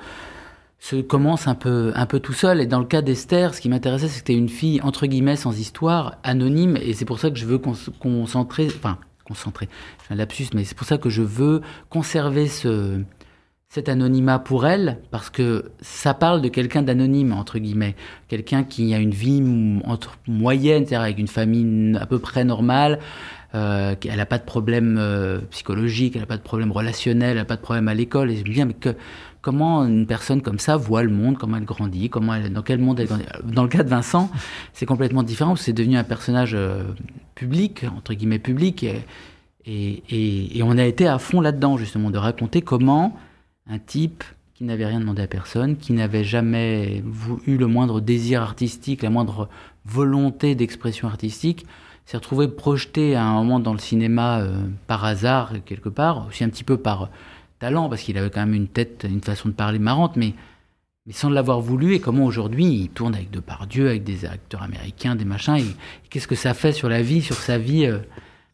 se 0.80 0.96
commence 0.96 1.48
un 1.48 1.56
peu, 1.56 1.92
un 1.96 2.06
peu 2.06 2.20
tout 2.20 2.34
seul. 2.34 2.62
Et 2.62 2.66
dans 2.66 2.80
le 2.80 2.86
cas 2.86 3.02
d'Esther, 3.02 3.54
ce 3.54 3.62
qui 3.62 3.70
m'intéressait, 3.70 4.08
c'était 4.08 4.36
une 4.36 4.50
fille, 4.50 4.82
entre 4.82 5.06
guillemets, 5.06 5.36
sans 5.36 5.60
histoire, 5.60 6.18
anonyme. 6.24 6.78
Et 6.82 6.94
c'est 6.94 7.06
pour 7.06 7.20
ça 7.20 7.30
que 7.30 7.38
je 7.38 7.46
veux 7.46 7.58
concentrer, 7.58 8.68
enfin, 8.68 8.98
concentrer, 9.26 9.70
j'ai 10.08 10.14
un 10.14 10.18
lapsus, 10.18 10.48
mais 10.54 10.64
c'est 10.64 10.76
pour 10.76 10.88
ça 10.88 10.98
que 10.98 11.10
je 11.10 11.22
veux 11.22 11.62
conserver 11.90 12.48
ce, 12.48 13.02
cet 13.70 13.88
anonymat 13.88 14.40
pour 14.40 14.66
elle, 14.66 15.00
parce 15.12 15.30
que 15.30 15.72
ça 15.82 16.16
parle 16.16 16.42
de 16.42 16.48
quelqu'un 16.48 16.82
d'anonyme, 16.82 17.34
entre 17.34 17.60
guillemets. 17.60 17.96
Quelqu'un 18.28 18.64
qui 18.64 18.94
a 18.96 18.98
une 18.98 19.12
vie 19.12 19.44
entre 19.84 20.18
moyenne, 20.28 20.86
c'est-à-dire 20.86 21.02
avec 21.02 21.20
une 21.20 21.28
famille 21.28 21.96
à 21.98 22.08
peu 22.08 22.18
près 22.18 22.44
normale, 22.46 23.00
euh, 23.56 23.96
elle 24.08 24.18
n'a 24.18 24.26
pas 24.26 24.38
de 24.40 24.44
problème 24.44 24.98
euh, 25.00 25.40
psychologique, 25.52 26.14
elle 26.16 26.22
n'a 26.22 26.28
pas 26.28 26.38
de 26.38 26.42
problème 26.42 26.72
relationnel, 26.72 27.32
elle 27.32 27.38
n'a 27.38 27.46
pas 27.46 27.56
de 27.56 27.62
problème 27.62 27.88
à 27.88 27.94
l'école. 27.94 28.32
Et 28.32 28.38
je 28.38 28.44
me 28.44 28.54
dis, 28.54 28.66
mais 28.66 28.74
que, 28.74 28.96
comment 29.42 29.86
une 29.86 30.06
personne 30.06 30.42
comme 30.42 30.60
ça 30.60 30.78
voit 30.78 31.04
le 31.04 31.10
monde, 31.10 31.38
comment 31.38 31.58
elle 31.58 31.66
grandit, 31.66 32.10
comment 32.10 32.34
elle, 32.36 32.52
dans 32.52 32.62
quel 32.62 32.80
monde 32.80 33.00
elle 33.00 33.08
grandit. 33.08 33.26
Dans 33.44 33.64
le 33.64 33.70
cas 33.70 33.84
de 33.84 33.90
Vincent, 33.90 34.30
c'est 34.74 34.86
complètement 34.86 35.24
différent, 35.24 35.56
c'est 35.56 35.74
devenu 35.74 35.98
un 35.98 36.04
personnage 36.04 36.54
euh, 36.54 36.84
public, 37.36 37.86
entre 37.96 38.14
guillemets 38.14 38.40
public, 38.40 38.86
et, 39.66 40.62
on 40.64 40.78
a 40.78 40.86
été 40.86 41.08
à 41.08 41.20
fond 41.20 41.42
là-dedans, 41.42 41.78
justement, 41.78 42.10
de 42.10 42.18
raconter 42.18 42.62
comment 42.62 43.16
un 43.68 43.78
type 43.78 44.24
qui 44.56 44.64
n'avait 44.64 44.86
rien 44.86 45.00
demandé 45.00 45.22
à 45.22 45.28
personne, 45.28 45.78
qui 45.78 45.94
n'avait 45.94 46.24
jamais 46.24 47.04
eu 47.46 47.58
le 47.58 47.68
moindre 47.68 48.02
désir 48.02 48.42
artistique, 48.42 49.04
la 49.04 49.10
moindre 49.10 49.48
volonté 49.86 50.56
d'expression 50.56 51.08
artistique, 51.08 51.66
s'est 52.06 52.18
retrouvé 52.18 52.48
projeté 52.48 53.16
à 53.16 53.24
un 53.24 53.34
moment 53.36 53.60
dans 53.60 53.74
le 53.74 53.80
cinéma 53.80 54.40
euh, 54.40 54.66
par 54.88 55.06
hasard, 55.06 55.54
quelque 55.66 55.90
part, 55.90 56.28
aussi 56.28 56.44
un 56.44 56.50
petit 56.50 56.64
peu 56.64 56.78
par 56.78 57.10
talent, 57.60 57.90
parce 57.90 58.02
qu'il 58.02 58.18
avait 58.18 58.30
quand 58.30 58.42
même 58.42 58.54
une 58.54 58.68
tête, 58.68 59.06
une 59.10 59.22
façon 59.22 59.50
de 59.50 59.54
parler 59.54 59.80
marrante, 59.80 60.16
mais, 60.16 60.34
mais 61.06 61.14
sans 61.14 61.30
l'avoir 61.30 61.62
voulu, 61.62 61.94
et 61.94 62.00
comment 62.00 62.26
aujourd'hui 62.26 62.66
il 62.66 62.90
tourne 62.90 63.16
avec 63.16 63.32
Depardieu, 63.32 63.90
avec 63.90 64.04
des 64.04 64.26
acteurs 64.26 64.64
américains, 64.64 65.16
des 65.16 65.26
machins, 65.26 65.58
et, 65.58 65.66
qu'est-ce 66.10 66.28
que 66.28 66.36
ça 66.36 66.54
fait 66.54 66.72
sur 66.72 66.90
la 66.90 67.02
vie, 67.02 67.22
sur 67.22 67.36
sa 67.36 67.58
vie 67.58 67.86
euh, 67.86 68.00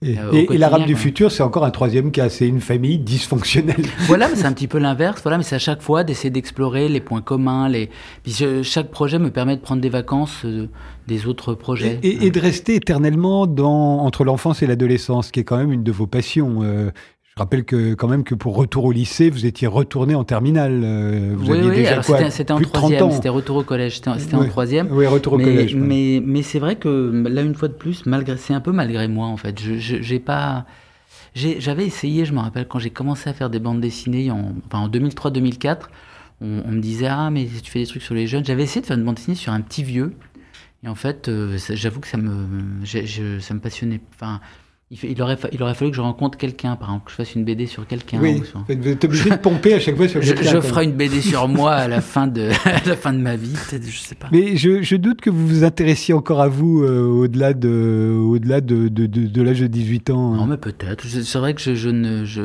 et, 0.02 0.20
euh, 0.20 0.58
l'arabe 0.58 0.86
du 0.86 0.96
futur, 0.96 1.32
c'est 1.32 1.42
encore 1.42 1.64
un 1.66 1.72
troisième 1.72 2.12
cas, 2.12 2.30
c'est 2.30 2.48
une 2.48 2.62
famille 2.62 3.00
dysfonctionnelle. 3.00 3.86
Voilà, 4.08 4.28
mais 4.28 4.36
c'est 4.36 4.46
un 4.46 4.54
petit 4.54 4.68
peu 4.68 4.78
l'inverse. 4.78 5.22
Voilà, 5.24 5.38
mais 5.38 5.44
c'est 5.44 5.56
à 5.56 5.60
chaque 5.60 5.82
fois 5.82 6.04
d'essayer 6.04 6.30
d'explorer 6.30 6.90
les 6.90 7.00
points 7.00 7.22
communs. 7.22 7.70
Les... 7.70 7.90
Puis 8.24 8.44
chaque 8.64 8.92
projet 8.92 9.20
me 9.20 9.32
permet 9.32 9.56
de 9.56 9.62
prendre 9.62 9.82
des 9.82 9.90
vacances 9.90 10.44
euh, 10.44 10.68
des 11.08 11.28
autres 11.28 11.54
projets. 11.54 12.00
Et, 12.04 12.30
de 12.30 12.40
rester 12.40 12.76
éternellement 12.76 13.48
dans, 13.48 14.00
entre 14.00 14.24
l'enfance 14.24 14.62
et 14.62 14.68
l'adolescence, 14.68 15.32
qui 15.32 15.40
est 15.40 15.44
quand 15.44 15.58
même 15.58 15.72
une 15.72 15.84
de 15.84 15.92
vos 15.92 16.08
passions. 16.08 16.62
Euh, 16.62 16.92
je 17.38 17.44
rappelle 17.44 17.66
que 17.66 17.96
quand 17.96 18.08
même 18.08 18.24
que 18.24 18.34
pour 18.34 18.56
retour 18.56 18.86
au 18.86 18.94
lycée, 18.94 19.30
vous 19.30 19.46
étiez 19.46 19.68
retourné 19.68 20.16
en 20.16 20.24
terminale. 20.24 20.84
Euh, 20.86 21.34
vous 21.36 21.52
oui, 21.52 21.58
aviez 21.58 21.70
oui, 21.70 21.76
déjà 21.76 22.02
quoi, 22.02 22.30
c'était 22.30 22.54
en 22.54 22.62
troisième, 22.62 23.12
c'était 23.12 23.28
retour 23.28 23.58
au 23.58 23.64
collège, 23.64 23.98
c'était 23.98 24.36
en 24.36 24.48
troisième. 24.48 24.88
Oui, 24.90 25.06
retour 25.06 25.34
au 25.34 25.38
mais, 25.38 25.44
collège. 25.44 25.76
Mais, 25.76 26.22
mais 26.26 26.44
c'est 26.44 26.60
vrai 26.60 26.78
que 26.78 27.12
là, 27.28 27.42
une 27.42 27.54
fois 27.54 27.68
de 27.68 27.74
plus, 27.74 28.06
malgré, 28.06 28.38
c'est 28.38 28.54
un 28.54 28.62
peu 28.62 28.72
malgré 28.72 29.10
moi 29.10 29.28
en 29.28 29.36
fait. 29.36 29.60
Je, 29.60 29.76
j'ai 29.78 30.20
pas, 30.22 30.66
j'avais 31.34 31.86
essayé, 31.86 32.24
je 32.24 32.32
me 32.32 32.40
rappelle 32.40 32.70
quand 32.70 32.80
j'ai 32.80 32.90
commencé 32.90 33.30
à 33.30 33.34
faire 33.34 33.50
des 33.50 33.60
bandes 33.60 33.82
dessinées 33.82 34.32
en, 34.32 34.54
enfin, 34.68 34.80
en 34.80 34.88
2003-2004, 34.88 35.80
on, 36.40 36.62
on, 36.66 36.72
me 36.72 36.80
disait 36.80 37.08
ah 37.08 37.32
mais 37.32 37.50
tu 37.62 37.70
fais 37.70 37.80
des 37.80 37.88
trucs 37.88 38.04
sur 38.04 38.16
les 38.16 38.28
jeunes. 38.28 38.46
J'avais 38.46 38.64
essayé 38.64 38.80
de 38.80 38.86
faire 38.86 38.98
une 38.98 39.04
bande 39.04 39.16
dessinée 39.16 39.36
sur 39.36 39.52
un 39.52 39.60
petit 39.60 39.84
vieux. 39.84 40.14
Et 40.86 40.88
en 40.88 40.96
fait, 40.96 41.28
euh, 41.28 41.58
j'avoue 41.72 42.00
que 42.00 42.08
ça 42.08 42.16
me, 42.16 42.48
je, 42.86 43.40
ça 43.40 43.54
me 43.54 43.60
passionnait. 43.60 44.00
Enfin, 44.14 44.40
il, 45.04 45.22
aurait 45.22 45.38
il 45.52 45.62
aurait 45.64 45.74
fallu 45.74 45.92
que 45.92 45.98
je 45.98 46.02
rencontre 46.02 46.38
quelqu'un, 46.38 46.76
par 46.76 46.90
exemple, 46.90 47.06
que 47.06 47.12
je 47.12 47.16
fasse 47.16 47.36
une 47.36 47.44
BD 47.44 47.66
sur 47.66 47.86
quelqu'un. 47.88 48.20
Oui, 48.22 48.42
vous 48.68 48.88
êtes 48.88 49.04
obligé 49.04 49.30
de 49.30 49.36
pomper 49.36 49.74
à 49.74 49.80
chaque 49.80 49.96
fois 49.96 50.08
sur 50.08 50.22
quelqu'un. 50.22 50.42
Je, 50.42 50.50
je 50.50 50.62
ferai 50.62 50.86
une 50.86 50.94
BD 50.94 51.22
sur 51.22 51.48
moi 51.48 51.74
à 51.74 51.88
la 51.88 52.02
fin 52.16 52.28
de, 52.28 52.50
la 52.86 52.96
fin 52.96 53.14
de 53.14 53.20
ma 53.20 53.36
vie, 53.36 53.56
je 53.72 54.00
sais 54.00 54.16
pas. 54.16 54.28
Mais 54.32 54.56
je, 54.56 54.82
je, 54.82 54.96
doute 54.96 55.22
que 55.22 55.30
vous 55.30 55.48
vous 55.48 55.64
intéressiez 55.64 56.14
encore 56.14 56.42
à 56.42 56.48
vous 56.48 56.84
euh, 56.84 57.06
au-delà 57.06 57.54
de, 57.54 58.18
au-delà 58.26 58.62
de, 58.62 58.88
de, 58.88 59.06
de, 59.06 59.42
l'âge 59.42 59.60
de 59.60 59.68
18 59.68 60.10
ans. 60.10 60.34
Hein. 60.34 60.38
Non, 60.38 60.46
mais 60.46 60.58
peut-être. 60.58 61.06
C'est 61.06 61.38
vrai 61.40 61.54
que 61.54 61.62
je, 61.62 61.76
je 61.76 61.90
ne. 61.90 62.26
Je, 62.26 62.42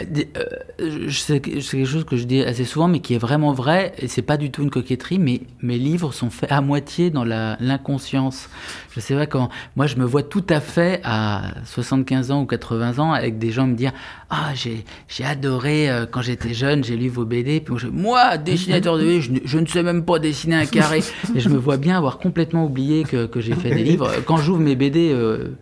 euh, 0.00 1.08
c'est 1.10 1.40
quelque 1.40 1.84
chose 1.84 2.04
que 2.04 2.16
je 2.16 2.24
dis 2.24 2.42
assez 2.42 2.64
souvent, 2.64 2.88
mais 2.88 3.00
qui 3.00 3.14
est 3.14 3.18
vraiment 3.18 3.52
vrai, 3.52 3.92
et 3.98 4.08
c'est 4.08 4.22
pas 4.22 4.36
du 4.36 4.50
tout 4.50 4.62
une 4.62 4.70
coquetterie, 4.70 5.18
mais 5.18 5.42
mes 5.62 5.78
livres 5.78 6.12
sont 6.12 6.30
faits 6.30 6.50
à 6.50 6.60
moitié 6.60 7.10
dans 7.10 7.24
l'inconscience. 7.24 8.48
Je 8.94 9.00
sais 9.00 9.14
pas 9.14 9.26
comment. 9.26 9.50
Moi, 9.76 9.86
je 9.86 9.96
me 9.96 10.04
vois 10.04 10.22
tout 10.22 10.44
à 10.48 10.60
fait 10.60 11.00
à 11.04 11.54
75 11.74 12.30
ans 12.30 12.42
ou 12.42 12.46
80 12.46 12.98
ans 13.00 13.12
avec 13.12 13.38
des 13.38 13.50
gens 13.50 13.66
me 13.66 13.74
dire 13.74 13.92
Ah, 14.30 14.52
j'ai, 14.54 14.84
adoré 15.24 15.90
euh, 15.90 16.06
quand 16.08 16.22
j'étais 16.22 16.54
jeune, 16.54 16.84
j'ai 16.84 16.96
lu 16.96 17.08
vos 17.08 17.24
BD. 17.24 17.60
Puis 17.60 17.74
moi, 17.92 18.38
dessinateur 18.38 18.96
de 18.96 19.02
BD, 19.02 19.20
je, 19.44 19.58
ne 19.58 19.66
sais 19.66 19.82
même 19.82 20.04
pas 20.04 20.18
dessiner 20.18 20.54
un 20.54 20.66
carré. 20.66 21.00
Et 21.34 21.40
je 21.40 21.48
me 21.48 21.56
vois 21.56 21.76
bien 21.76 21.96
avoir 21.96 22.18
complètement 22.18 22.64
oublié 22.64 23.02
que, 23.02 23.26
que 23.26 23.40
j'ai 23.40 23.54
fait 23.54 23.74
des 23.74 23.82
livres. 23.82 24.10
Quand 24.24 24.36
j'ouvre 24.36 24.60
mes 24.60 24.76
BD, 24.76 25.10
euh, 25.12 25.56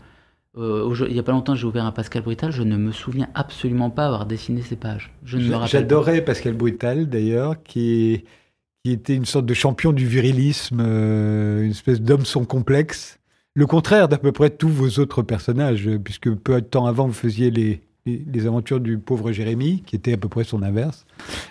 euh, 0.59 0.95
il 1.09 1.15
n'y 1.15 1.19
a 1.19 1.23
pas 1.23 1.33
longtemps, 1.33 1.55
j'ai 1.55 1.67
ouvert 1.67 1.87
un 1.87 1.93
Pascal 1.93 2.23
Brutal. 2.23 2.53
Je 2.53 2.63
ne 2.63 2.77
me 2.77 2.93
souviens 2.93 3.29
absolument 3.35 3.89
pas 3.89 4.07
avoir 4.07 4.27
dessiné 4.27 4.61
ces 4.61 4.77
pages. 4.77 5.11
Je 5.25 5.39
ne 5.39 5.45
me 5.45 5.67
J'adorais 5.67 6.23
Pascal 6.23 6.53
Brutal, 6.53 7.09
d'ailleurs, 7.09 7.63
qui, 7.63 8.25
qui 8.85 8.93
était 8.93 9.15
une 9.15 9.25
sorte 9.25 9.47
de 9.47 9.55
champion 9.55 9.93
du 9.93 10.07
virilisme, 10.07 10.81
une 10.81 11.71
espèce 11.71 12.03
d'homme 12.03 12.27
sans 12.27 12.45
complexe 12.45 13.19
le 13.55 13.67
contraire 13.67 14.09
d'à 14.09 14.19
peu 14.19 14.33
près 14.33 14.51
tous 14.51 14.69
vos 14.69 15.01
autres 15.01 15.23
personnages, 15.23 15.89
puisque 16.03 16.31
peu 16.31 16.61
de 16.61 16.67
temps 16.67 16.87
avant, 16.87 17.07
vous 17.07 17.13
faisiez 17.13 17.51
les, 17.51 17.83
les, 18.07 18.47
aventures 18.47 18.81
du 18.81 18.99
pauvre 18.99 19.33
Jérémie, 19.33 19.83
qui 19.87 19.97
était 19.97 20.15
à 20.15 20.17
peu 20.17 20.29
près 20.29 20.45
son 20.45 20.63
inverse. 20.63 21.07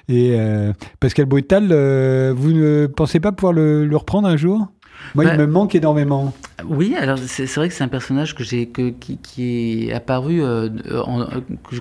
Et 0.10 0.36
euh, 0.38 0.74
Pascal 1.00 1.26
Brutal, 1.26 1.70
euh, 1.72 2.34
vous 2.36 2.52
ne 2.52 2.88
pensez 2.88 3.20
pas 3.20 3.32
pouvoir 3.32 3.54
le, 3.54 3.90
reprendre 3.94 4.28
un 4.28 4.38
jour? 4.38 4.68
Moi, 5.16 5.26
il 5.26 5.28
bah, 5.30 5.38
me 5.38 5.48
manque 5.48 5.74
énormément. 5.74 6.34
Oui, 6.64 6.96
alors 6.96 7.18
c'est 7.18 7.46
vrai 7.56 7.70
que 7.70 7.74
c'est 7.74 7.84
un 7.84 7.88
personnage 7.88 8.36
que 8.36 8.44
j'ai 8.44 8.68
que, 8.68 8.90
qui, 8.92 9.88
est 9.88 9.94
apparu, 9.94 10.44
euh, 10.44 10.70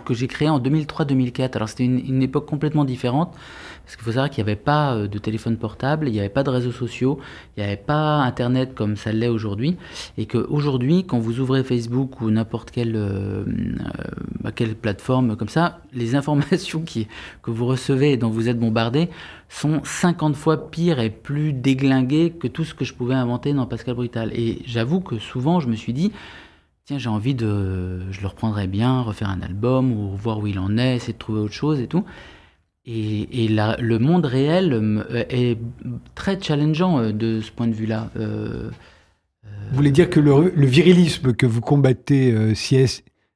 que, 0.07 0.15
j'ai 0.15 0.27
créé 0.27 0.49
en 0.49 0.59
2003-2004. 0.59 1.55
Alors 1.55 1.69
c'était 1.69 1.85
une, 1.85 1.99
une, 1.99 2.23
époque 2.23 2.47
complètement 2.47 2.87
différente. 2.87 3.35
Parce 3.85 3.97
qu'il 3.97 4.05
faut 4.05 4.13
savoir 4.13 4.31
qu'il 4.31 4.45
n'y 4.45 4.51
avait 4.51 4.61
pas 4.61 4.95
euh, 4.95 5.09
de 5.09 5.19
téléphone 5.19 5.57
portable, 5.57 6.09
il 6.09 6.13
n'y 6.13 6.21
avait 6.21 6.29
pas 6.29 6.43
de 6.43 6.51
réseaux 6.51 6.73
sociaux, 6.73 7.19
il 7.57 7.61
n'y 7.61 7.67
avait 7.67 7.77
pas 7.77 8.19
Internet 8.19 8.75
comme 8.75 8.97
ça 8.97 9.13
l'est 9.13 9.29
aujourd'hui. 9.29 9.77
Et 10.17 10.27
qu'aujourd'hui, 10.27 11.05
quand 11.05 11.19
vous 11.19 11.41
ouvrez 11.41 11.65
Facebook 11.65 12.21
ou 12.21 12.31
n'importe 12.31 12.71
quelle, 12.71 12.95
euh, 12.97 13.45
euh, 14.45 14.51
quelle 14.55 14.75
plateforme 14.75 15.37
comme 15.37 15.49
ça, 15.49 15.81
les 15.93 16.15
informations 16.21 16.85
que 17.43 17.51
vous 17.51 17.67
recevez 17.67 18.13
et 18.13 18.17
dont 18.17 18.31
vous 18.31 18.49
êtes 18.49 18.59
bombardé 18.59 19.09
sont 19.49 19.81
50 19.83 20.37
fois 20.37 20.71
pires 20.71 21.01
et 21.01 21.11
plus 21.11 21.53
déglinguées 21.53 22.31
que 22.31 22.47
tout 22.47 22.65
ce 22.65 22.75
que 22.75 22.85
je 22.85 22.95
pouvais 22.95 23.15
inventer 23.15 23.53
dans 23.53 23.67
Pascal 23.67 23.95
Brutal. 23.95 24.33
Et 24.35 24.63
j'avoue 24.67 25.01
que 25.01 25.19
souvent, 25.19 25.59
je 25.59 25.69
me 25.69 25.75
suis 25.75 25.93
dit, 25.93 26.13
tiens, 26.85 26.99
j'ai 26.99 27.09
envie 27.09 27.35
de. 27.35 28.11
Je 28.11 28.21
le 28.21 28.27
reprendrais 28.29 28.67
bien, 28.67 29.03
refaire 29.03 29.31
un 29.31 29.43
album 29.43 29.93
ou 29.93 30.17
voir 30.17 30.39
où 30.39 30.47
il 30.47 30.59
en 30.59 30.79
est, 30.79 30.97
essayer 30.97 31.13
de 31.13 31.19
trouver 31.19 31.41
autre 31.41 31.55
chose 31.55 31.81
et 31.81 31.87
tout. 31.87 32.05
Et, 32.87 33.49
le 33.49 33.99
monde 33.99 34.27
réel 34.27 34.73
euh, 34.73 35.25
est 35.29 35.59
très 36.15 36.41
challengeant 36.41 36.99
euh, 36.99 37.13
de 37.13 37.41
ce 37.41 37.51
point 37.53 37.67
de 37.67 37.75
vue-là. 37.75 38.11
Euh, 38.17 38.71
vous 39.71 39.77
voulez 39.77 39.91
dire 39.91 40.09
que 40.09 40.19
le, 40.19 40.67
virilisme 40.67 41.35
que 41.35 41.47
vous 41.47 41.61
combattez 41.61 42.55
si 42.55 42.77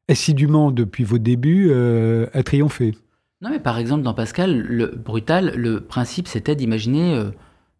assidûment 0.09 0.73
depuis 0.73 1.05
vos 1.05 1.19
débuts 1.19 1.73
a 1.73 2.43
triomphé? 2.43 2.97
Non, 3.41 3.51
mais 3.51 3.61
par 3.61 3.79
exemple, 3.79 4.03
dans 4.03 4.15
Pascal, 4.15 4.61
le 4.61 4.87
brutal, 4.87 5.53
le 5.55 5.81
principe 5.81 6.27
c'était 6.27 6.57
d'imaginer 6.57 7.23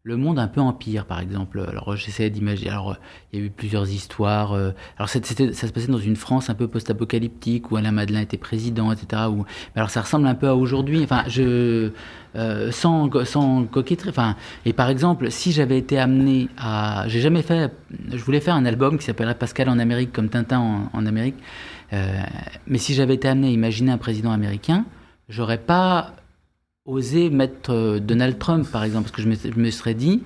le 0.07 0.19
monde 0.19 0.39
un 0.39 0.49
peu 0.49 0.61
empire, 0.61 1.07
par 1.07 1.19
exemple. 1.19 1.65
Alors, 1.67 1.97
j'essayais 1.97 2.29
d'imaginer. 2.29 2.71
Alors, 2.71 2.99
il 3.33 3.39
y 3.39 3.43
a 3.43 3.47
eu 3.47 3.51
plusieurs 3.51 3.89
histoires. 3.89 4.53
Euh, 4.53 4.73
alors, 4.99 5.09
ça 5.09 5.19
se 5.23 5.73
passait 5.73 5.91
dans 5.91 5.99
une 5.99 6.15
France 6.15 6.51
un 6.51 6.55
peu 6.55 6.69
post-apocalyptique 6.69 7.71
où 7.71 7.77
Alain 7.77 7.91
Madelin 7.91 8.21
était 8.21 8.37
président, 8.37 8.93
etc. 8.93 9.23
Où, 9.31 9.47
alors, 9.75 9.89
ça 9.89 10.03
ressemble 10.03 10.27
un 10.27 10.35
peu 10.35 10.47
à 10.47 10.55
aujourd'hui. 10.55 11.03
Enfin, 11.03 11.25
je. 11.27 11.91
Euh, 12.37 12.71
sans, 12.71 13.09
sans 13.25 13.65
coquetterie. 13.65 14.11
Enfin, 14.11 14.37
et 14.67 14.73
par 14.75 14.91
exemple, 14.91 15.31
si 15.31 15.53
j'avais 15.53 15.79
été 15.79 15.99
amené 15.99 16.49
à. 16.59 17.05
J'ai 17.09 17.21
jamais 17.21 17.43
fait. 17.43 17.73
Je 18.11 18.23
voulais 18.23 18.41
faire 18.41 18.57
un 18.57 18.67
album 18.67 18.99
qui 18.99 19.07
s'appellerait 19.07 19.37
Pascal 19.37 19.71
en 19.71 19.79
Amérique, 19.79 20.13
comme 20.13 20.29
Tintin 20.29 20.91
en, 20.93 21.07
Amérique. 21.07 21.37
Euh, 21.95 22.21
mais 22.67 22.79
si 22.79 22.93
j'avais 22.93 23.15
été 23.15 23.29
amené 23.29 23.49
à 23.49 23.51
imaginer 23.53 23.93
un 23.93 23.99
président 23.99 24.33
américain, 24.33 24.85
j'aurais 25.31 25.59
pas 25.59 26.13
oser 26.87 27.31
mettre 27.31 27.73
euh, 27.73 27.99
Donald 27.99 28.39
Trump, 28.39 28.71
par 28.71 28.85
exemple, 28.85 29.05
parce 29.11 29.17
que 29.17 29.23
je 29.23 29.59
me, 29.59 29.71
serais 29.71 29.95
dit, 29.95 30.23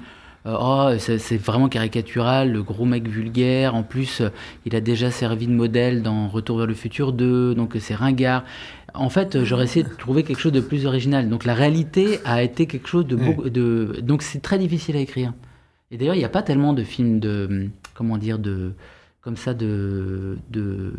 euh, 0.46 0.56
oh, 0.60 0.90
c'est 0.98 1.36
vraiment 1.36 1.68
caricatural, 1.68 2.52
le 2.52 2.62
gros 2.62 2.84
mec 2.84 3.08
vulgaire, 3.08 3.74
en 3.74 3.82
plus, 3.82 4.20
euh, 4.20 4.30
il 4.66 4.74
a 4.74 4.80
déjà 4.80 5.10
servi 5.10 5.46
de 5.46 5.52
modèle 5.52 6.02
dans 6.02 6.28
Retour 6.28 6.58
vers 6.58 6.66
le 6.66 6.74
futur 6.74 7.12
2, 7.12 7.54
donc 7.54 7.76
c'est 7.78 7.94
ringard. 7.94 8.44
En 8.94 9.10
fait, 9.10 9.44
j'aurais 9.44 9.64
essayé 9.64 9.84
de 9.84 9.94
trouver 9.94 10.24
quelque 10.24 10.40
chose 10.40 10.52
de 10.52 10.60
plus 10.60 10.86
original. 10.86 11.28
Donc 11.28 11.44
la 11.44 11.54
réalité 11.54 12.18
a 12.24 12.42
été 12.42 12.66
quelque 12.66 12.88
chose 12.88 13.06
de... 13.06 13.16
Beau, 13.16 13.48
de 13.48 14.00
donc 14.02 14.22
c'est 14.22 14.40
très 14.40 14.58
difficile 14.58 14.96
à 14.96 15.00
écrire. 15.00 15.34
Et 15.90 15.98
d'ailleurs, 15.98 16.14
il 16.14 16.18
n'y 16.18 16.24
a 16.24 16.30
pas 16.30 16.42
tellement 16.42 16.72
de 16.72 16.82
films 16.82 17.20
de... 17.20 17.68
Comment 17.94 18.16
dire 18.18 18.38
de 18.38 18.72
Comme 19.20 19.36
ça, 19.36 19.54
de... 19.54 20.38
de 20.50 20.94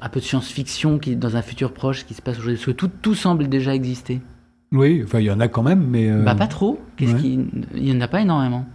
un 0.00 0.08
peu 0.08 0.20
de 0.20 0.24
science-fiction 0.24 1.00
qui 1.00 1.16
dans 1.16 1.36
un 1.36 1.42
futur 1.42 1.72
proche 1.72 2.06
qui 2.06 2.14
se 2.14 2.22
passe 2.22 2.38
aujourd'hui. 2.38 2.54
Parce 2.54 2.66
que 2.66 2.70
tout, 2.70 2.90
tout 3.02 3.16
semble 3.16 3.48
déjà 3.48 3.74
exister. 3.74 4.20
Oui, 4.72 5.02
enfin, 5.04 5.18
il 5.18 5.26
y 5.26 5.30
en 5.30 5.40
a 5.40 5.48
quand 5.48 5.62
même, 5.62 5.84
mais. 5.88 6.10
Euh, 6.10 6.22
bah, 6.22 6.34
pas 6.34 6.46
trop. 6.46 6.80
Qu'est-ce 6.96 7.16
Il 7.24 7.48
n'y 7.74 7.92
en 7.92 8.00
a 8.00 8.08
pas 8.08 8.20
énormément. 8.20 8.66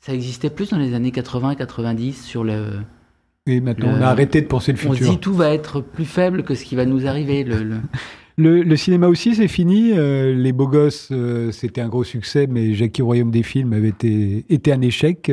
Ça 0.00 0.12
existait 0.12 0.50
plus 0.50 0.70
dans 0.70 0.78
les 0.78 0.94
années 0.94 1.10
80-90 1.10 2.12
sur 2.14 2.42
le. 2.42 2.80
Oui, 3.46 3.60
maintenant, 3.60 3.94
on 3.96 4.02
a 4.02 4.06
arrêté 4.06 4.40
de 4.40 4.46
penser 4.46 4.72
le 4.72 4.78
futur. 4.78 4.92
On 4.92 4.96
se 4.96 5.10
dit 5.10 5.18
tout 5.18 5.34
va 5.34 5.52
être 5.52 5.80
plus 5.80 6.04
faible 6.04 6.42
que 6.42 6.54
ce 6.54 6.64
qui 6.64 6.76
va 6.76 6.84
nous 6.84 7.06
arriver. 7.06 7.46
Le, 8.38 8.62
le... 8.62 8.76
cinéma 8.76 9.08
aussi, 9.08 9.34
c'est 9.34 9.46
fini. 9.46 9.92
Euh, 9.92 10.34
les 10.34 10.52
Beaux 10.52 10.66
Gosses, 10.66 11.10
euh, 11.12 11.52
c'était 11.52 11.82
un 11.82 11.88
gros 11.88 12.02
succès, 12.02 12.46
mais 12.48 12.72
Jackie 12.72 13.02
Royaume 13.02 13.30
des 13.30 13.42
films 13.42 13.74
avait 13.74 13.90
été, 13.90 14.46
été 14.48 14.72
un 14.72 14.80
échec. 14.80 15.30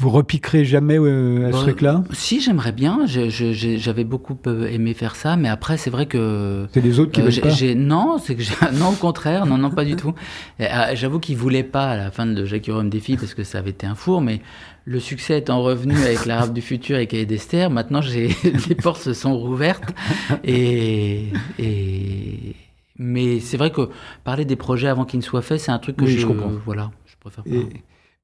Vous 0.00 0.10
repiquerez 0.10 0.64
jamais 0.64 0.96
euh, 0.96 1.48
à 1.48 1.52
ce 1.52 1.62
truc-là? 1.62 2.04
Si, 2.12 2.40
j'aimerais 2.40 2.70
bien. 2.70 3.00
J'avais 3.06 4.04
beaucoup 4.04 4.38
euh, 4.46 4.68
aimé 4.68 4.94
faire 4.94 5.16
ça, 5.16 5.36
mais 5.36 5.48
après, 5.48 5.76
c'est 5.76 5.90
vrai 5.90 6.06
que. 6.06 6.68
C'est 6.72 6.80
les 6.80 7.00
autres 7.00 7.10
qui 7.10 7.20
euh, 7.20 7.24
veulent 7.24 7.40
pas? 7.40 7.74
Non, 7.74 8.18
c'est 8.18 8.36
que 8.36 8.74
non, 8.78 8.90
au 8.90 8.92
contraire, 8.92 9.44
non, 9.44 9.58
non, 9.58 9.70
pas 9.70 9.84
du 9.84 9.96
tout. 9.96 10.14
J'avoue 10.60 11.18
qu'ils 11.18 11.36
voulaient 11.36 11.64
pas 11.64 11.90
à 11.90 11.96
la 11.96 12.12
fin 12.12 12.26
de 12.26 12.44
Jacques 12.44 12.68
Rome 12.68 12.90
Défi 12.90 13.16
parce 13.16 13.34
que 13.34 13.42
ça 13.42 13.58
avait 13.58 13.70
été 13.70 13.88
un 13.88 13.96
four, 13.96 14.20
mais 14.20 14.40
le 14.84 15.00
succès 15.00 15.36
étant 15.36 15.62
revenu 15.62 15.96
avec 15.96 16.26
l'Arabe 16.26 16.52
du 16.52 16.62
futur 16.62 16.96
et 16.98 17.08
Cahiers 17.08 17.26
d'Esther, 17.26 17.68
maintenant 17.68 18.00
j'ai 18.00 18.28
les 18.68 18.76
portes 18.76 19.02
se 19.02 19.14
sont 19.14 19.36
rouvertes 19.36 19.92
et, 20.44 21.24
et... 21.58 22.54
mais 22.98 23.40
c'est 23.40 23.56
vrai 23.56 23.70
que 23.72 23.90
parler 24.22 24.44
des 24.44 24.56
projets 24.56 24.88
avant 24.88 25.04
qu'ils 25.04 25.18
ne 25.18 25.24
soient 25.24 25.42
faits, 25.42 25.60
c'est 25.60 25.72
un 25.72 25.78
truc 25.78 25.96
que 25.96 26.06
je, 26.06 26.24
comprends. 26.24 26.52
voilà, 26.64 26.90
je 27.04 27.16
préfère 27.20 27.42
pas. 27.42 27.50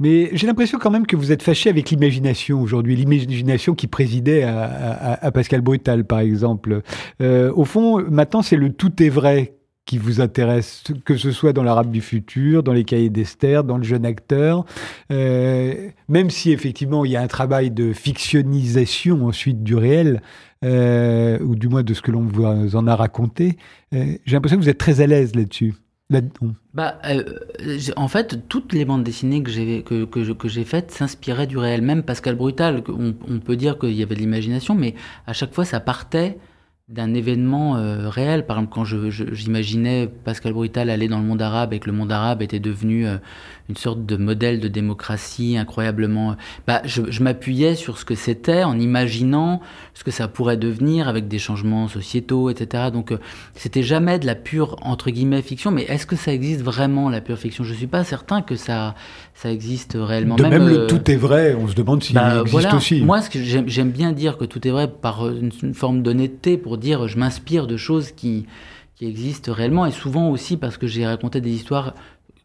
Mais 0.00 0.30
j'ai 0.32 0.46
l'impression 0.46 0.78
quand 0.78 0.90
même 0.90 1.06
que 1.06 1.14
vous 1.14 1.30
êtes 1.30 1.42
fâché 1.42 1.70
avec 1.70 1.90
l'imagination 1.90 2.60
aujourd'hui, 2.60 2.96
l'imagination 2.96 3.74
qui 3.74 3.86
présidait 3.86 4.42
à, 4.42 5.30
Pascal 5.32 5.60
Brutal, 5.60 6.04
par 6.04 6.18
exemple. 6.18 6.82
Euh, 7.20 7.52
au 7.54 7.64
fond, 7.64 8.02
maintenant, 8.10 8.42
c'est 8.42 8.56
le 8.56 8.72
tout 8.72 9.02
est 9.02 9.08
vrai 9.08 9.54
qui 9.86 9.98
vous 9.98 10.20
intéresse, 10.20 10.82
que 11.04 11.16
ce 11.16 11.30
soit 11.30 11.52
dans 11.52 11.62
l'arabe 11.62 11.90
du 11.90 12.00
futur, 12.00 12.62
dans 12.62 12.72
les 12.72 12.84
cahiers 12.84 13.10
d'Esther, 13.10 13.64
dans 13.64 13.76
le 13.76 13.84
jeune 13.84 14.06
acteur, 14.06 14.64
euh, 15.12 15.90
même 16.08 16.30
si 16.30 16.52
effectivement 16.52 17.04
il 17.04 17.10
y 17.10 17.16
a 17.16 17.20
un 17.20 17.26
travail 17.26 17.70
de 17.70 17.92
fictionnisation 17.92 19.26
ensuite 19.26 19.62
du 19.62 19.76
réel, 19.76 20.22
euh, 20.64 21.38
ou 21.40 21.54
du 21.54 21.68
moins 21.68 21.82
de 21.82 21.92
ce 21.92 22.00
que 22.00 22.10
l'on 22.10 22.22
vous 22.22 22.76
en 22.76 22.86
a 22.86 22.96
raconté, 22.96 23.58
j'ai 23.92 24.18
l'impression 24.26 24.56
que 24.56 24.62
vous 24.62 24.70
êtes 24.70 24.78
très 24.78 25.02
à 25.02 25.06
l'aise 25.06 25.36
là-dessus. 25.36 25.74
Bah, 26.10 27.00
euh, 27.06 27.22
en 27.96 28.08
fait, 28.08 28.48
toutes 28.48 28.72
les 28.72 28.84
bandes 28.84 29.04
dessinées 29.04 29.42
que 29.42 29.50
j'ai 29.50 29.82
que, 29.82 30.04
que, 30.04 30.48
j'ai 30.48 30.64
faites 30.64 30.90
s'inspiraient 30.90 31.46
du 31.46 31.56
réel. 31.56 31.82
Même 31.82 32.02
Pascal 32.02 32.34
Brutal, 32.34 32.82
on, 32.88 33.40
peut 33.40 33.56
dire 33.56 33.78
qu'il 33.78 33.92
y 33.92 34.02
avait 34.02 34.14
de 34.14 34.20
l'imagination, 34.20 34.74
mais 34.74 34.94
à 35.26 35.32
chaque 35.32 35.54
fois, 35.54 35.64
ça 35.64 35.80
partait 35.80 36.38
d'un 36.88 37.14
événement 37.14 37.76
euh, 37.76 38.10
réel. 38.10 38.44
Par 38.46 38.58
exemple, 38.58 38.74
quand 38.74 38.84
j'imaginais 38.84 40.06
Pascal 40.06 40.52
Brutal 40.52 40.90
aller 40.90 41.08
dans 41.08 41.18
le 41.18 41.24
monde 41.24 41.40
arabe 41.40 41.72
et 41.72 41.78
que 41.78 41.86
le 41.86 41.96
monde 41.96 42.12
arabe 42.12 42.42
était 42.42 42.60
devenu 42.60 43.06
euh, 43.06 43.16
une 43.68 43.76
sorte 43.76 44.04
de 44.04 44.16
modèle 44.16 44.60
de 44.60 44.68
démocratie 44.68 45.56
incroyablement... 45.56 46.32
Euh, 46.32 46.34
bah, 46.66 46.82
je, 46.84 47.02
je 47.08 47.22
m'appuyais 47.22 47.74
sur 47.74 47.98
ce 47.98 48.04
que 48.04 48.14
c'était 48.14 48.62
en 48.64 48.78
imaginant 48.78 49.60
ce 49.94 50.04
que 50.04 50.10
ça 50.10 50.28
pourrait 50.28 50.56
devenir 50.56 51.08
avec 51.08 51.28
des 51.28 51.38
changements 51.38 51.88
sociétaux, 51.88 52.50
etc. 52.50 52.90
Donc, 52.92 53.14
c'était 53.54 53.82
jamais 53.82 54.18
de 54.18 54.26
la 54.26 54.34
pure, 54.34 54.76
entre 54.82 55.10
guillemets, 55.10 55.42
fiction. 55.42 55.70
Mais 55.70 55.82
est-ce 55.82 56.06
que 56.06 56.16
ça 56.16 56.32
existe 56.32 56.62
vraiment, 56.62 57.08
la 57.08 57.20
pure 57.20 57.38
fiction? 57.38 57.64
Je 57.64 57.74
suis 57.74 57.86
pas 57.86 58.04
certain 58.04 58.42
que 58.42 58.56
ça, 58.56 58.94
ça 59.34 59.50
existe 59.50 59.96
réellement. 59.98 60.36
De 60.36 60.44
même, 60.44 60.68
le 60.68 60.86
tout 60.86 61.10
est 61.10 61.16
vrai, 61.16 61.54
on 61.54 61.68
se 61.68 61.74
demande 61.74 62.02
s'il 62.02 62.16
bah, 62.16 62.42
existe 62.42 62.74
aussi. 62.74 63.02
Moi, 63.02 63.20
ce 63.22 63.30
que 63.30 63.40
j'aime 63.42 63.90
bien 63.90 64.12
dire 64.12 64.36
que 64.36 64.44
tout 64.44 64.66
est 64.66 64.70
vrai 64.70 64.88
par 64.88 65.28
une, 65.28 65.50
une 65.62 65.74
forme 65.74 66.02
d'honnêteté 66.02 66.58
pour 66.58 66.78
dire 66.78 67.08
je 67.08 67.18
m'inspire 67.18 67.66
de 67.66 67.76
choses 67.76 68.12
qui, 68.12 68.46
qui 68.96 69.06
existent 69.06 69.52
réellement 69.52 69.86
et 69.86 69.90
souvent 69.90 70.30
aussi 70.30 70.56
parce 70.56 70.76
que 70.76 70.86
j'ai 70.86 71.06
raconté 71.06 71.40
des 71.40 71.50
histoires 71.50 71.94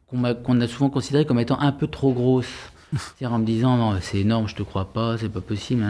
qu'on 0.10 0.62
a, 0.62 0.68
souvent 0.68 0.90
considérées 0.90 1.26
comme 1.26 1.40
étant 1.40 1.60
un 1.60 1.72
peu 1.72 1.88
trop 1.88 2.14
grosses. 2.14 2.72
C'est-à-dire 2.92 3.34
en 3.34 3.40
me 3.40 3.46
disant 3.46 4.00
c'est 4.02 4.20
énorme, 4.20 4.48
je 4.48 4.56
te 4.56 4.64
crois 4.64 4.92
pas, 4.92 5.18
c'est 5.18 5.30
pas 5.30 5.42
possible. 5.42 5.86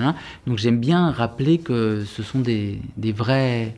Donc 0.45 0.57
j'aime 0.57 0.79
bien 0.79 1.11
rappeler 1.11 1.57
que 1.57 2.03
ce 2.05 2.23
sont 2.23 2.39
des, 2.39 2.81
vraies 2.97 3.73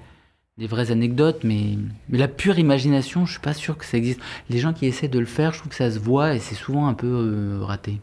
anecdotes, 0.90 1.44
mais, 1.44 1.78
mais 2.10 2.18
la 2.18 2.28
pure 2.28 2.58
imagination, 2.58 3.26
je 3.26 3.34
suis 3.34 3.42
pas 3.42 3.54
sûr 3.54 3.78
que 3.78 3.86
ça 3.86 3.98
existe. 3.98 4.20
Les 4.50 4.58
gens 4.58 4.74
qui 4.74 4.88
essaient 4.88 5.08
de 5.08 5.20
le 5.20 5.26
faire, 5.26 5.54
je 5.54 5.60
trouve 5.60 5.70
que 5.70 5.76
ça 5.76 5.92
se 5.92 6.00
voit 6.00 6.34
et 6.34 6.40
c'est 6.40 6.56
souvent 6.56 6.88
un 6.88 6.96
peu 6.96 7.08
euh, 7.08 7.60
raté. 7.62 8.00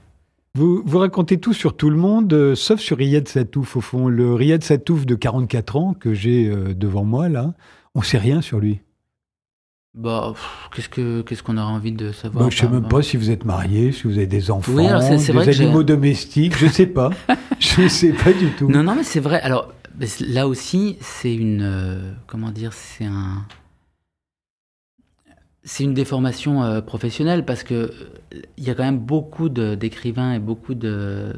Vous, 0.55 0.83
vous, 0.85 0.99
racontez 0.99 1.39
tout 1.39 1.53
sur 1.53 1.77
tout 1.77 1.91
le 1.91 1.97
monde, 1.97 2.33
euh, 2.33 2.55
sauf 2.55 2.81
sur 2.81 2.97
Riyad 2.97 3.29
Satouf, 3.29 3.77
au 3.77 3.81
fond. 3.81 4.09
Le 4.09 4.35
Riyad 4.35 4.65
Satouf 4.65 5.07
de 5.07 5.15
44 5.15 5.77
ans, 5.77 5.95
que 5.95 6.15
j'ai 6.15 6.49
euh, 6.49 6.75
devant 6.75 7.05
moi, 7.05 7.29
là, 7.29 7.55
on 7.95 8.03
sait 8.03 8.19
rien 8.19 8.41
sur 8.41 8.59
lui. 8.59 8.81
Bah, 9.99 10.33
qu'est-ce 10.73 10.89
que 10.89 11.23
qu'est-ce 11.23 11.43
qu'on 11.43 11.59
aurait 11.59 11.73
envie 11.73 11.91
de 11.91 12.13
savoir 12.13 12.45
bah, 12.45 12.51
Je 12.51 12.63
ne 12.63 12.69
sais 12.69 12.73
même 12.73 12.89
pas 12.89 13.03
si 13.03 13.17
vous 13.17 13.33
êtes 13.33 13.45
marié, 13.45 13.91
si 13.91 14.05
vous 14.05 14.17
avez 14.17 14.29
des 14.29 14.49
enfants, 14.53 14.73
des 14.73 15.61
animaux 15.61 15.83
domestiques, 15.83 16.57
je 16.57 16.67
ne 16.67 16.71
sais 16.71 16.87
pas. 16.87 17.11
je 17.59 17.83
ne 17.83 17.89
sais 17.89 18.13
pas 18.13 18.33
du 18.33 18.49
tout. 18.53 18.71
Non, 18.71 18.85
non, 18.85 18.95
mais 18.95 19.03
c'est 19.03 19.19
vrai. 19.19 19.41
Alors, 19.41 19.73
là 20.21 20.47
aussi, 20.47 20.99
c'est 21.01 21.35
une... 21.35 21.63
Euh, 21.63 22.13
comment 22.29 22.53
dire 22.53 22.73
C'est 22.75 23.07
un 23.07 23.45
c'est 25.65 25.85
une 25.85 25.95
déformation 25.95 26.63
euh, 26.63 26.81
professionnelle 26.81 27.45
parce 27.45 27.65
que 27.65 27.93
il 28.57 28.65
y 28.65 28.71
a 28.71 28.75
quand 28.75 28.85
même 28.85 29.01
beaucoup 29.01 29.49
d'écrivains 29.49 30.33
et 30.33 30.39
beaucoup 30.39 30.75
de 30.75 31.33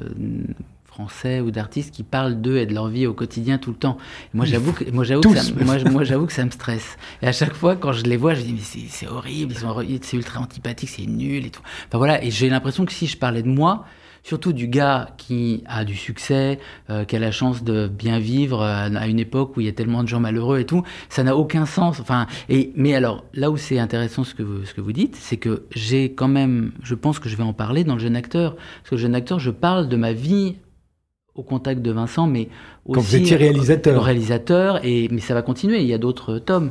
français 1.07 1.41
ou 1.41 1.51
d'artistes 1.51 1.95
qui 1.95 2.03
parlent 2.03 2.41
d'eux 2.41 2.59
et 2.59 2.67
de 2.67 2.75
leur 2.75 2.89
vie 2.89 3.07
au 3.07 3.15
quotidien 3.15 3.59
tout 3.59 3.71
le 3.71 3.77
temps. 3.77 3.97
moi 4.35 4.45
j'avoue 4.45 4.73
que 4.73 4.91
moi 4.91 5.05
j'avoue 5.05 5.23
que 5.23 5.37
ça, 5.37 5.53
moi, 5.65 5.77
moi 5.91 6.05
j'avoue 6.05 6.27
que 6.27 6.33
ça 6.33 6.45
me 6.45 6.51
stresse. 6.51 6.97
Et 7.23 7.27
à 7.27 7.33
chaque 7.33 7.55
fois 7.55 7.77
quand 7.77 7.93
je 7.93 8.05
les 8.05 8.17
vois, 8.17 8.35
je 8.35 8.43
dis 8.43 8.53
mais 8.53 8.87
c'est 8.89 9.07
horrible, 9.07 9.55
c'est 10.03 10.17
ultra 10.17 10.41
antipathique, 10.41 10.91
c'est 10.91 11.07
nul 11.07 11.47
et 11.47 11.51
tout. 11.51 11.63
Enfin 11.89 11.99
voilà, 11.99 12.23
et 12.23 12.31
j'ai 12.31 12.49
l'impression 12.49 12.85
que 12.85 12.93
si 12.93 13.07
je 13.07 13.17
parlais 13.17 13.43
de 13.43 13.49
moi, 13.49 13.85
surtout 14.23 14.53
du 14.53 14.69
gars 14.69 15.11
qui 15.17 15.63
a 15.67 15.85
du 15.85 15.97
succès, 15.97 16.59
euh, 16.91 17.05
qui 17.05 17.17
a 17.17 17.19
la 17.19 17.31
chance 17.31 17.65
de 17.65 17.89
bien 17.89 18.19
vivre 18.19 18.63
euh, 18.63 18.89
à 18.95 19.07
une 19.07 19.19
époque 19.19 19.57
où 19.57 19.61
il 19.61 19.67
y 19.67 19.69
a 19.69 19.73
tellement 19.73 20.03
de 20.03 20.09
gens 20.09 20.21
malheureux 20.21 20.59
et 20.59 20.67
tout, 20.67 20.83
ça 21.09 21.23
n'a 21.23 21.37
aucun 21.37 21.67
sens. 21.67 22.01
Enfin, 22.01 22.27
et, 22.49 22.73
mais 22.77 22.95
alors, 22.95 23.25
là 23.35 23.51
où 23.51 23.57
c'est 23.57 23.79
intéressant 23.79 24.25
ce 24.25 24.35
que 24.35 24.43
vous, 24.43 24.65
ce 24.65 24.75
que 24.75 24.81
vous 24.81 24.93
dites, 24.93 25.17
c'est 25.17 25.37
que 25.37 25.65
j'ai 25.75 26.13
quand 26.13 26.29
même, 26.29 26.73
je 26.83 26.95
pense 26.95 27.19
que 27.19 27.29
je 27.29 27.37
vais 27.37 27.43
en 27.43 27.53
parler 27.53 27.85
dans 27.85 27.95
le 27.95 28.01
jeune 28.01 28.17
acteur. 28.17 28.57
Parce 28.57 28.91
que 28.91 28.95
le 28.97 29.01
jeune 29.01 29.15
acteur, 29.15 29.39
je 29.39 29.51
parle 29.51 29.89
de 29.89 29.97
ma 29.97 30.13
vie 30.13 30.57
au 31.41 31.43
contact 31.43 31.81
de 31.81 31.91
Vincent, 31.91 32.27
mais 32.27 32.49
aussi 32.85 32.95
Quand 32.95 33.01
vous 33.01 33.17
étiez 33.17 33.37
réalisateur. 33.37 34.03
réalisateur, 34.05 34.81
et, 34.85 35.09
mais 35.11 35.21
ça 35.21 35.35
va 35.35 35.43
continuer, 35.43 35.81
il 35.81 35.87
y 35.87 35.95
a 35.95 35.99
d'autres 35.99 36.39
tomes. 36.39 36.71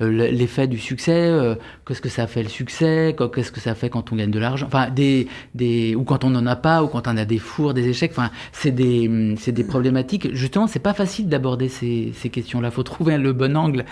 Euh, 0.00 0.30
l'effet 0.30 0.66
du 0.66 0.78
succès, 0.78 1.12
euh, 1.12 1.54
qu'est-ce 1.86 2.00
que 2.00 2.08
ça 2.08 2.26
fait 2.26 2.42
le 2.42 2.48
succès, 2.48 3.14
qu'est-ce 3.34 3.52
que 3.52 3.60
ça 3.60 3.74
fait 3.74 3.90
quand 3.90 4.12
on 4.12 4.16
gagne 4.16 4.30
de 4.30 4.38
l'argent, 4.38 4.66
enfin 4.66 4.88
des, 4.88 5.28
des 5.54 5.94
ou 5.94 6.04
quand 6.04 6.24
on 6.24 6.30
n'en 6.30 6.46
a 6.46 6.56
pas, 6.56 6.82
ou 6.82 6.88
quand 6.88 7.06
on 7.06 7.16
a 7.16 7.24
des 7.26 7.38
fours, 7.38 7.74
des 7.74 7.86
échecs, 7.88 8.12
enfin 8.12 8.30
c'est 8.52 8.70
des 8.70 9.34
c'est 9.38 9.52
des 9.52 9.64
problématiques. 9.64 10.34
Justement, 10.34 10.66
c'est 10.66 10.78
pas 10.78 10.94
facile 10.94 11.28
d'aborder 11.28 11.68
ces, 11.68 12.12
ces 12.14 12.30
questions-là. 12.30 12.70
Faut 12.70 12.82
trouver 12.82 13.18
le 13.18 13.32
bon 13.32 13.56
angle. 13.56 13.84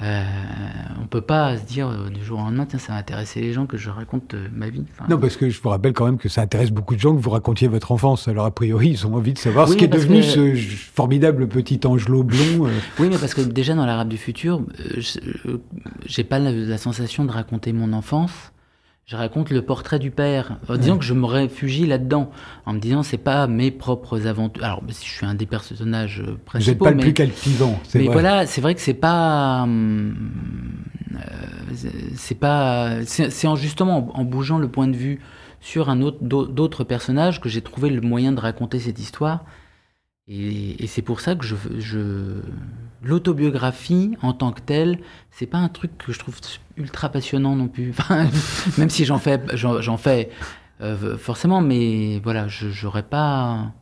Euh, 0.00 0.22
on 1.02 1.06
peut 1.06 1.20
pas 1.20 1.56
se 1.56 1.64
dire 1.64 1.88
euh, 1.88 2.08
du 2.08 2.24
jour 2.24 2.38
au 2.38 2.42
lendemain, 2.42 2.66
tiens, 2.66 2.78
ça 2.78 2.92
va 2.92 3.00
intéresser 3.00 3.40
les 3.40 3.52
gens 3.52 3.66
que 3.66 3.76
je 3.76 3.90
raconte 3.90 4.36
ma 4.54 4.68
vie. 4.68 4.84
non, 5.08 5.18
parce 5.18 5.36
que 5.36 5.50
je 5.50 5.60
vous 5.60 5.70
rappelle 5.70 5.92
quand 5.92 6.04
même 6.04 6.18
que 6.18 6.28
ça 6.28 6.40
intéresse 6.40 6.70
beaucoup 6.70 6.94
de 6.94 7.00
gens 7.00 7.16
que 7.16 7.20
vous 7.20 7.30
racontiez 7.30 7.66
votre 7.66 7.90
enfance. 7.90 8.28
Alors 8.28 8.44
a 8.44 8.52
priori, 8.52 8.90
ils 8.90 9.06
ont 9.08 9.16
envie 9.16 9.32
de 9.32 9.38
savoir 9.38 9.68
ce 9.68 9.74
qui 9.74 9.84
est 9.84 9.88
devenu 9.88 10.22
ce 10.22 10.54
formidable 10.54 11.48
petit 11.48 11.80
angelot 11.84 12.22
blond. 12.22 12.68
Oui, 13.00 13.08
mais 13.10 13.18
parce 13.18 13.34
que 13.34 13.40
déjà 13.40 13.74
dans 13.74 13.86
l'arabe 13.86 14.08
du 14.08 14.18
futur, 14.18 14.62
j'ai 16.06 16.24
pas 16.24 16.38
la, 16.38 16.78
sensation 16.78 17.24
de 17.24 17.30
raconter 17.30 17.72
mon 17.72 17.92
enfance. 17.92 18.52
Je 19.06 19.16
raconte 19.16 19.48
le 19.50 19.62
portrait 19.62 19.98
du 19.98 20.10
père. 20.10 20.58
En 20.68 20.76
disant 20.76 20.98
que 20.98 21.04
je 21.04 21.14
me 21.14 21.24
réfugie 21.24 21.86
là-dedans, 21.86 22.30
en 22.66 22.74
me 22.74 22.78
disant 22.78 23.02
c'est 23.02 23.16
pas 23.16 23.46
mes 23.46 23.70
propres 23.70 24.26
aventures. 24.26 24.62
Alors, 24.62 24.82
je 24.86 24.92
suis 24.92 25.24
un 25.24 25.34
des 25.34 25.46
personnages 25.46 26.22
principaux. 26.44 26.60
Vous 26.60 26.70
n'êtes 26.70 26.78
pas 26.78 26.90
le 26.90 26.98
plus 26.98 27.14
calpivant. 27.14 27.80
Mais 27.94 28.04
vrai. 28.04 28.12
voilà, 28.12 28.46
c'est 28.46 28.60
vrai 28.60 28.74
que 28.74 28.82
c'est 28.82 28.92
pas, 28.92 29.62
hum, 29.62 30.14
euh, 31.14 31.18
c'est 32.16 32.34
pas, 32.34 33.04
c'est 33.06 33.46
en 33.46 33.56
justement 33.56 34.10
en, 34.14 34.24
bougeant 34.24 34.58
le 34.58 34.68
point 34.68 34.88
de 34.88 34.96
vue 34.96 35.20
sur 35.60 35.88
un 35.88 36.02
autre 36.02 36.18
d'autres 36.22 36.84
personnages 36.84 37.40
que 37.40 37.48
j'ai 37.48 37.62
trouvé 37.62 37.88
le 37.88 38.02
moyen 38.02 38.32
de 38.32 38.40
raconter 38.40 38.78
cette 38.78 38.98
histoire. 38.98 39.44
Et, 40.28 40.86
c'est 40.86 41.02
pour 41.02 41.20
ça 41.20 41.34
que 41.34 41.44
je, 41.44 41.56
je 41.78 42.42
l'autobiographie 43.02 44.16
en 44.22 44.32
tant 44.32 44.52
que 44.52 44.60
telle, 44.60 44.98
c'est 45.30 45.46
pas 45.46 45.58
un 45.58 45.68
truc 45.68 45.96
que 45.98 46.12
je 46.12 46.18
trouve 46.18 46.36
ultra 46.76 47.08
passionnant 47.08 47.56
non 47.56 47.68
plus. 47.68 47.94
même 48.78 48.90
si 48.90 49.04
j'en 49.04 49.18
fais, 49.18 49.40
j'en 49.54 49.96
fais 49.96 50.30
euh, 50.80 51.16
forcément, 51.18 51.60
mais 51.60 52.20
voilà, 52.22 52.48
je 52.48 52.68
j'aurais 52.68 53.02
pas 53.02 53.72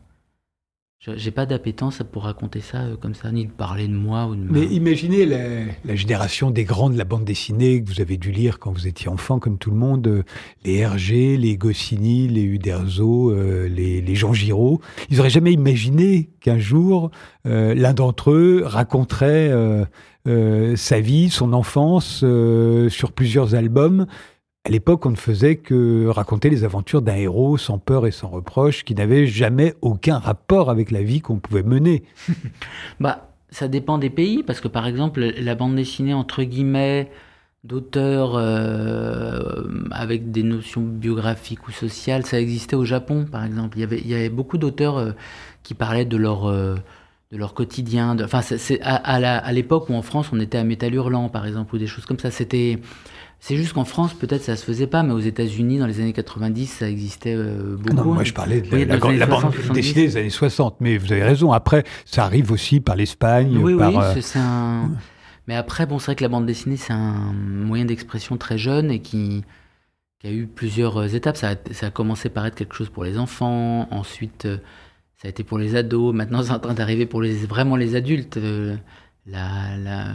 j'ai 1.14 1.30
pas 1.30 1.46
d'appétence 1.46 2.02
pour 2.10 2.24
raconter 2.24 2.60
ça 2.60 2.78
euh, 2.78 2.96
comme 2.96 3.14
ça, 3.14 3.30
ni 3.30 3.46
de 3.46 3.52
parler 3.52 3.86
de 3.86 3.94
moi 3.94 4.26
ou 4.26 4.34
de 4.34 4.40
Mais 4.50 4.64
imaginez 4.66 5.24
la, 5.24 5.94
génération 5.94 6.50
des 6.50 6.64
grands 6.64 6.90
de 6.90 6.98
la 6.98 7.04
bande 7.04 7.24
dessinée 7.24 7.82
que 7.82 7.88
vous 7.88 8.00
avez 8.00 8.16
dû 8.16 8.32
lire 8.32 8.58
quand 8.58 8.72
vous 8.72 8.88
étiez 8.88 9.08
enfant, 9.08 9.38
comme 9.38 9.58
tout 9.58 9.70
le 9.70 9.76
monde, 9.76 10.06
euh, 10.08 10.22
les 10.64 10.76
Hergé, 10.78 11.36
les 11.36 11.56
Goscinny, 11.56 12.28
les 12.28 12.42
Uderzo, 12.42 13.30
euh, 13.30 13.68
les, 13.68 14.14
Jean 14.16 14.32
Giraud. 14.32 14.80
Ils 15.10 15.18
n'auraient 15.18 15.30
jamais 15.30 15.52
imaginé 15.52 16.30
qu'un 16.40 16.58
jour, 16.58 17.10
l'un 17.44 17.92
d'entre 17.92 18.30
eux 18.30 18.62
raconterait 18.64 19.52
sa 20.24 21.00
vie, 21.00 21.28
son 21.28 21.52
enfance, 21.52 22.24
sur 22.88 23.12
plusieurs 23.12 23.54
albums. 23.54 24.06
À 24.66 24.68
l'époque, 24.68 25.06
on 25.06 25.10
ne 25.10 25.16
faisait 25.16 25.54
que 25.54 26.08
raconter 26.08 26.50
les 26.50 26.64
aventures 26.64 27.00
d'un 27.00 27.14
héros 27.14 27.56
sans 27.56 27.78
peur 27.78 28.04
et 28.04 28.10
sans 28.10 28.26
reproche, 28.26 28.82
qui 28.82 28.96
n'avait 28.96 29.28
jamais 29.28 29.74
aucun 29.80 30.18
rapport 30.18 30.70
avec 30.70 30.90
la 30.90 31.04
vie 31.04 31.20
qu'on 31.20 31.38
pouvait 31.38 31.62
mener. 31.62 32.02
bah, 33.00 33.30
ça 33.48 33.68
dépend 33.68 33.96
des 33.96 34.10
pays, 34.10 34.42
parce 34.42 34.60
que 34.60 34.66
par 34.66 34.88
exemple, 34.88 35.20
la 35.20 35.54
bande 35.54 35.76
dessinée 35.76 36.14
entre 36.14 36.42
guillemets 36.42 37.12
d'auteurs 37.62 38.36
avec 39.92 40.32
des 40.32 40.42
notions 40.42 40.82
biographiques 40.82 41.68
ou 41.68 41.70
sociales. 41.70 42.26
Ça 42.26 42.40
existait 42.40 42.74
au 42.74 42.84
Japon, 42.84 43.24
par 43.30 43.44
exemple. 43.44 43.78
Il 43.78 44.08
y 44.08 44.14
avait, 44.14 44.30
beaucoup 44.30 44.58
d'auteurs 44.58 45.14
qui 45.62 45.74
parlaient 45.74 46.04
de 46.04 46.16
leur 46.16 46.50
de 46.50 47.36
leur 47.36 47.54
quotidien. 47.54 48.16
Enfin, 48.20 48.40
à, 48.82 48.96
à 48.96 49.52
l'époque 49.52 49.88
où 49.90 49.94
en 49.94 50.02
France 50.02 50.30
on 50.32 50.40
était 50.40 50.58
à 50.58 50.64
Métal 50.64 50.92
Hurlant, 50.92 51.28
par 51.28 51.46
exemple, 51.46 51.76
ou 51.76 51.78
des 51.78 51.86
choses 51.86 52.04
comme 52.04 52.18
ça. 52.18 52.32
C'était 52.32 52.80
c'est 53.38 53.56
juste 53.56 53.74
qu'en 53.74 53.84
France, 53.84 54.14
peut-être 54.14 54.42
ça 54.42 54.56
se 54.56 54.64
faisait 54.64 54.86
pas, 54.86 55.02
mais 55.02 55.12
aux 55.12 55.20
États-Unis, 55.20 55.78
dans 55.78 55.86
les 55.86 56.00
années 56.00 56.12
90, 56.12 56.66
ça 56.66 56.88
existait 56.88 57.34
euh, 57.34 57.76
beaucoup. 57.76 57.94
Non, 57.94 58.04
moi, 58.14 58.24
je 58.24 58.32
parlais 58.32 58.60
de 58.60 58.76
la, 58.76 59.26
bande 59.26 59.52
dessinée 59.72 60.06
des 60.06 60.16
années 60.16 60.30
60, 60.30 60.76
mais 60.80 60.96
vous 60.96 61.12
avez 61.12 61.22
raison. 61.22 61.52
Après, 61.52 61.84
ça 62.04 62.24
arrive 62.24 62.50
aussi 62.50 62.80
par 62.80 62.96
l'Espagne. 62.96 63.58
Oui, 63.58 63.76
par, 63.76 63.90
oui, 63.90 64.00
euh, 64.02 64.20
c'est 64.20 64.38
un. 64.38 64.90
Mais 65.46 65.54
après, 65.54 65.86
bon, 65.86 65.98
c'est 65.98 66.06
vrai 66.06 66.16
que 66.16 66.24
la 66.24 66.28
bande 66.28 66.46
dessinée, 66.46 66.76
c'est 66.76 66.92
un 66.92 67.32
moyen 67.32 67.84
d'expression 67.84 68.36
très 68.36 68.58
jeune 68.58 68.90
et 68.90 69.00
qui, 69.00 69.44
qui, 70.18 70.26
a 70.26 70.32
eu 70.32 70.46
plusieurs 70.46 70.96
euh, 70.96 71.06
étapes. 71.06 71.36
Ça 71.36 71.50
a, 71.50 71.54
ça 71.70 71.86
a, 71.86 71.90
commencé 71.90 72.30
par 72.30 72.46
être 72.46 72.56
quelque 72.56 72.74
chose 72.74 72.88
pour 72.88 73.04
les 73.04 73.16
enfants, 73.16 73.86
ensuite, 73.92 74.48
ça 75.18 75.28
a 75.28 75.28
été 75.28 75.44
pour 75.44 75.58
les 75.58 75.76
ados. 75.76 76.12
Maintenant, 76.14 76.42
c'est 76.42 76.52
en 76.52 76.58
train 76.58 76.74
d'arriver 76.74 77.06
pour 77.06 77.22
les, 77.22 77.34
vraiment 77.34 77.76
les 77.76 77.94
adultes 77.94 78.38
la, 79.26 79.76
la, 79.76 80.08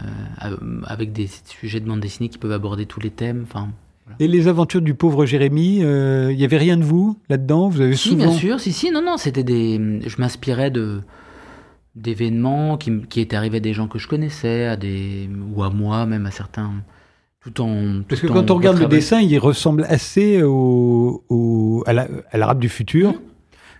euh, 0.45 0.57
avec 0.85 1.11
des 1.13 1.29
sujets 1.45 1.79
de 1.79 1.87
bande 1.87 1.99
dessinée 1.99 2.29
qui 2.29 2.37
peuvent 2.37 2.51
aborder 2.51 2.85
tous 2.85 2.99
les 2.99 3.09
thèmes. 3.09 3.43
Enfin, 3.43 3.69
Et 4.19 4.27
les 4.27 4.47
aventures 4.47 4.81
du 4.81 4.93
pauvre 4.93 5.25
Jérémy, 5.25 5.77
il 5.77 5.85
euh, 5.85 6.33
n'y 6.33 6.43
avait 6.43 6.57
rien 6.57 6.77
de 6.77 6.83
vous 6.83 7.17
là-dedans? 7.29 7.69
Vous 7.69 7.81
avez 7.81 7.95
si, 7.95 8.15
bien 8.15 8.31
sûr, 8.31 8.59
si, 8.59 8.71
si, 8.71 8.91
non, 8.91 9.01
non, 9.01 9.17
c'était 9.17 9.43
des. 9.43 9.99
Je 10.05 10.15
m'inspirais 10.19 10.71
de 10.71 11.01
d'événements 11.93 12.77
qui, 12.77 13.01
qui 13.09 13.19
étaient 13.19 13.35
arrivés 13.35 13.57
à 13.57 13.61
des 13.61 13.73
gens 13.73 13.87
que 13.87 13.99
je 13.99 14.07
connaissais, 14.07 14.65
à 14.65 14.77
des 14.77 15.29
ou 15.53 15.61
à 15.61 15.69
moi, 15.69 16.05
même 16.05 16.25
à 16.25 16.31
certains. 16.31 16.71
Tout 17.43 17.59
en, 17.59 18.03
Parce 18.07 18.21
que 18.21 18.27
quand 18.27 18.49
on 18.49 18.55
regarde 18.55 18.77
le 18.77 18.85
dessin, 18.85 19.19
il 19.19 19.37
ressemble 19.39 19.83
assez 19.89 20.41
au, 20.43 21.23
au 21.27 21.83
à 21.85 22.37
l'arabe 22.37 22.59
du 22.59 22.69
futur. 22.69 23.11
Mmh 23.11 23.30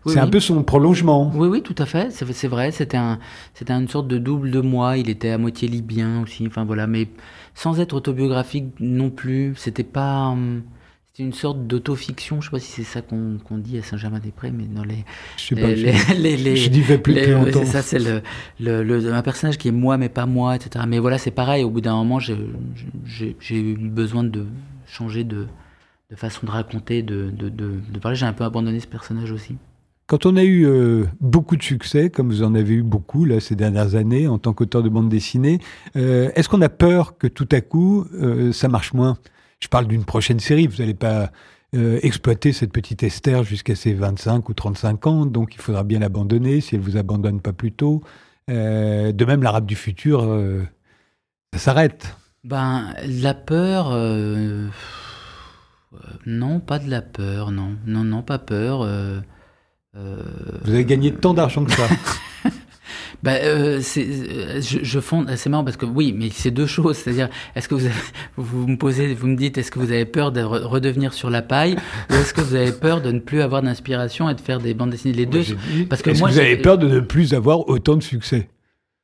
c'est 0.05 0.19
un 0.19 0.27
peu 0.27 0.39
son 0.39 0.63
prolongement. 0.63 1.31
Oui, 1.35 1.47
oui, 1.47 1.61
tout 1.61 1.75
à 1.77 1.85
fait. 1.85 2.11
C'est 2.11 2.47
vrai. 2.47 2.71
C'était 2.71 2.97
un, 2.97 3.19
c'était 3.53 3.73
une 3.73 3.87
sorte 3.87 4.07
de 4.07 4.17
double 4.17 4.51
de 4.51 4.61
moi. 4.61 4.97
Il 4.97 5.09
était 5.09 5.29
à 5.29 5.37
moitié 5.37 5.67
libyen 5.67 6.21
aussi. 6.21 6.45
Enfin 6.47 6.63
voilà, 6.63 6.87
mais 6.87 7.07
sans 7.53 7.79
être 7.79 7.93
autobiographique 7.93 8.73
non 8.79 9.09
plus. 9.09 9.53
C'était 9.57 9.83
pas. 9.83 10.29
Hum, 10.29 10.63
c'était 11.11 11.23
une 11.23 11.33
sorte 11.33 11.67
d'autofiction. 11.67 12.39
Je 12.39 12.47
sais 12.47 12.51
pas 12.51 12.59
si 12.59 12.71
c'est 12.71 12.83
ça 12.83 13.01
qu'on 13.01 13.57
dit 13.57 13.77
à 13.77 13.83
Saint-Germain-des-Prés, 13.83 14.51
mais 14.51 14.63
dans 14.63 14.83
les. 14.83 15.03
Je 15.37 15.43
sais 15.43 15.55
pas. 15.55 15.67
Les, 15.67 16.37
les, 16.37 16.55
je 16.55 16.69
dis 16.69 16.81
plus, 16.81 16.97
plus 16.99 17.31
longtemps. 17.31 17.59
C'est 17.59 17.65
ça. 17.65 17.81
C'est 17.81 17.99
le, 17.99 18.21
le, 18.59 19.13
un 19.13 19.21
personnage 19.21 19.57
qui 19.57 19.67
est 19.67 19.73
moi, 19.73 19.97
mais 19.97 20.09
pas 20.09 20.25
moi, 20.25 20.55
etc. 20.55 20.85
Mais 20.87 20.99
voilà, 20.99 21.17
c'est 21.17 21.31
pareil. 21.31 21.63
Au 21.63 21.69
bout 21.69 21.81
d'un 21.81 21.95
moment, 21.95 22.19
j'ai 22.19 22.35
eu 23.51 23.75
besoin 23.75 24.23
de 24.23 24.45
changer 24.87 25.23
de, 25.23 25.47
de 26.09 26.15
façon 26.15 26.45
de 26.45 26.51
raconter, 26.51 27.03
de, 27.03 27.29
de, 27.29 27.49
de, 27.49 27.73
de 27.91 27.99
parler. 27.99 28.15
J'ai 28.15 28.25
un 28.25 28.33
peu 28.33 28.45
abandonné 28.45 28.79
ce 28.79 28.87
personnage 28.87 29.31
aussi. 29.31 29.57
Quand 30.07 30.25
on 30.25 30.35
a 30.35 30.43
eu 30.43 30.65
euh, 30.65 31.05
beaucoup 31.21 31.55
de 31.55 31.63
succès, 31.63 32.09
comme 32.09 32.29
vous 32.29 32.43
en 32.43 32.53
avez 32.53 32.73
eu 32.73 32.83
beaucoup 32.83 33.23
là, 33.23 33.39
ces 33.39 33.55
dernières 33.55 33.95
années 33.95 34.27
en 34.27 34.39
tant 34.39 34.53
qu'auteur 34.53 34.83
de 34.83 34.89
bande 34.89 35.07
dessinée, 35.07 35.59
euh, 35.95 36.31
est-ce 36.35 36.49
qu'on 36.49 36.61
a 36.61 36.69
peur 36.69 37.17
que 37.17 37.27
tout 37.27 37.47
à 37.51 37.61
coup 37.61 38.05
euh, 38.13 38.51
ça 38.51 38.67
marche 38.67 38.93
moins? 38.93 39.17
Je 39.61 39.69
parle 39.69 39.87
d'une 39.87 40.03
prochaine 40.03 40.39
série, 40.39 40.67
vous 40.67 40.77
n'allez 40.77 40.95
pas 40.95 41.31
exploiter 41.73 42.51
cette 42.51 42.73
petite 42.73 43.01
Esther 43.01 43.43
jusqu'à 43.43 43.75
ses 43.75 43.93
25 43.93 44.49
ou 44.49 44.53
35 44.53 45.07
ans, 45.07 45.25
donc 45.25 45.55
il 45.55 45.61
faudra 45.61 45.85
bien 45.85 45.99
l'abandonner 45.99 46.59
si 46.59 46.75
elle 46.75 46.81
vous 46.81 46.97
abandonne 46.97 47.39
pas 47.39 47.53
plus 47.53 47.71
tôt. 47.71 48.01
de 48.49 49.25
même, 49.25 49.41
l'arabe 49.41 49.65
du 49.65 49.77
futur, 49.77 50.21
ça 51.53 51.59
s'arrête. 51.59 52.17
Ben, 52.43 52.93
la 53.05 53.33
peur, 53.33 53.91
non, 56.25 56.59
pas 56.59 56.79
de 56.79 56.89
la 56.89 57.01
peur, 57.01 57.51
non, 57.51 57.77
non, 57.85 58.03
non, 58.03 58.21
pas 58.21 58.39
peur. 58.39 58.85
Vous 59.93 60.73
avez 60.73 60.86
gagné 60.86 61.12
tant 61.13 61.34
d'argent 61.34 61.65
que 61.65 61.71
ça 61.71 61.88
bah, 63.23 63.34
euh, 63.34 63.82
euh, 63.97 64.62
je, 64.62 64.80
je 64.82 64.99
fonde, 64.99 65.30
c'est 65.36 65.49
marrant 65.49 65.63
parce 65.63 65.77
que 65.77 65.86
oui, 65.86 66.13
mais 66.17 66.30
c'est 66.32 66.51
deux 66.51 66.65
choses. 66.65 66.97
C'est-à-dire, 66.97 67.30
est-ce 67.56 67.67
que 67.67 67.75
vous, 67.75 67.89
vous 68.38 68.67
me 68.67 68.77
posez, 68.77 69.13
vous 69.13 69.27
me 69.27 69.36
dites, 69.36 69.58
est-ce 69.58 69.71
que 69.71 69.80
vous 69.80 69.91
avez 69.91 70.06
peur 70.06 70.32
de 70.32 70.41
redevenir 70.41 71.13
sur 71.13 71.30
la 71.30 71.41
paille, 71.41 71.75
ou 72.10 72.13
est-ce 72.13 72.34
que 72.34 72.41
vous 72.41 72.56
avez 72.56 72.71
peur 72.71 73.01
de 73.01 73.12
ne 73.12 73.19
plus 73.19 73.41
avoir 73.41 73.62
d'inspiration 73.62 74.30
et 74.30 74.36
de 74.36 74.41
faire 74.41 74.60
des 74.60 74.73
bandes 74.73 74.91
dessinées? 74.91 75.13
Les 75.13 75.25
deux. 75.25 75.43
parce 75.89 76.01
que 76.01 76.12
est-ce 76.12 76.23
que 76.23 76.30
vous 76.30 76.39
avez 76.39 76.58
peur 76.58 76.77
de 76.77 76.88
ne 76.88 76.99
plus 76.99 77.34
avoir 77.34 77.67
autant 77.67 77.95
de 77.95 78.04
succès? 78.04 78.47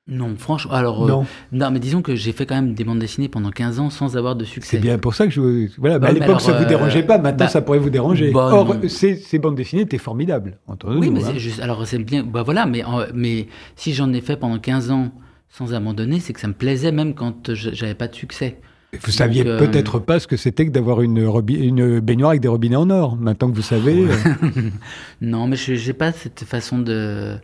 Non, 0.10 0.36
franchement, 0.38 0.72
alors 0.72 1.06
non. 1.06 1.26
non. 1.52 1.70
mais 1.70 1.80
disons 1.80 2.02
que 2.02 2.16
j'ai 2.16 2.32
fait 2.32 2.46
quand 2.46 2.56
même 2.56 2.74
des 2.74 2.86
bandes 2.86 3.00
dessinées 3.00 3.28
pendant 3.28 3.52
15 3.52 3.80
ans 3.80 3.90
sans 3.90 4.16
avoir 4.16 4.38
de 4.38 4.46
succès. 4.46 4.78
C'est 4.78 4.82
bien 4.82 4.98
pour 4.98 5.14
ça 5.14 5.26
que 5.28 5.34
je 5.34 5.68
voilà, 5.78 6.06
à 6.08 6.12
l'époque 6.14 6.40
ça 6.40 6.54
vous 6.54 6.66
dérangeait 6.66 7.04
pas, 7.04 7.18
maintenant 7.18 7.46
bah, 7.46 7.52
ça 7.52 7.62
pourrait 7.62 7.80
vous 7.80 7.90
déranger. 7.90 8.32
Bah, 8.32 8.50
Or 8.54 8.76
ces, 8.88 9.16
ces, 9.16 9.38
bandes 9.38 9.56
dessinées 9.56 9.82
étaient 9.82 9.98
formidables 9.98 10.60
entre 10.68 10.96
Oui, 10.96 11.10
mais 11.10 11.26
hein. 11.26 11.34
juste, 11.36 11.60
alors 11.60 11.86
c'est 11.86 12.00
bien 12.00 12.24
bah 12.24 12.44
voilà, 12.44 12.66
mais 12.66 12.84
mais 13.14 13.48
si 13.76 13.94
j'en 13.94 14.14
ai 14.14 14.22
fait 14.22 14.38
pendant 14.38 14.60
15 14.60 14.92
ans 14.92 15.12
sans 15.50 15.74
abandonner, 15.74 16.20
c'est 16.20 16.34
que 16.34 16.40
ça 16.40 16.48
me 16.48 16.54
plaisait 16.54 16.92
même 16.92 17.14
quand 17.14 17.54
j'avais 17.54 17.96
pas 17.96 18.08
de 18.08 18.16
succès. 18.16 18.60
Vous 19.04 19.12
saviez 19.12 19.46
euh, 19.46 19.60
peut-être 19.60 20.00
pas 20.00 20.20
ce 20.20 20.28
que 20.28 20.38
c'était 20.38 20.66
que 20.66 20.72
d'avoir 20.72 21.02
une, 21.02 21.30
une 21.50 22.00
baignoire 22.00 22.30
avec 22.30 22.42
des 22.42 22.48
robinets 22.48 22.78
en 22.78 22.90
or. 22.90 23.18
Maintenant 23.18 23.50
que 23.50 23.56
vous 23.56 23.62
savez. 23.62 24.06
Euh. 24.06 24.42
non, 25.22 25.48
mais 25.48 25.58
je 25.58 25.74
n'ai 25.74 25.94
pas 25.94 26.14
cette 26.14 26.46
façon 26.46 26.80
de 26.80 27.38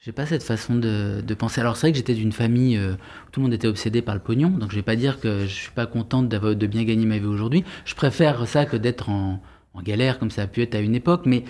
j'ai 0.00 0.12
pas 0.12 0.26
cette 0.26 0.42
façon 0.42 0.76
de, 0.76 1.20
de 1.26 1.34
penser. 1.34 1.60
Alors 1.60 1.76
c'est 1.76 1.86
vrai 1.88 1.92
que 1.92 1.98
j'étais 1.98 2.14
d'une 2.14 2.32
famille 2.32 2.76
euh, 2.76 2.92
où 2.92 3.30
tout 3.32 3.40
le 3.40 3.44
monde 3.44 3.54
était 3.54 3.66
obsédé 3.66 4.00
par 4.00 4.14
le 4.14 4.20
pognon, 4.20 4.50
donc 4.50 4.70
je 4.70 4.76
vais 4.76 4.82
pas 4.82 4.96
dire 4.96 5.20
que 5.20 5.42
je 5.42 5.54
suis 5.54 5.72
pas 5.72 5.86
contente 5.86 6.28
de 6.28 6.66
bien 6.66 6.84
gagner 6.84 7.06
ma 7.06 7.18
vie 7.18 7.26
aujourd'hui. 7.26 7.64
Je 7.84 7.94
préfère 7.94 8.46
ça 8.46 8.64
que 8.64 8.76
d'être 8.76 9.10
en, 9.10 9.42
en, 9.74 9.82
galère 9.82 10.18
comme 10.18 10.30
ça 10.30 10.42
a 10.42 10.46
pu 10.46 10.62
être 10.62 10.74
à 10.74 10.80
une 10.80 10.94
époque, 10.94 11.22
mais 11.26 11.44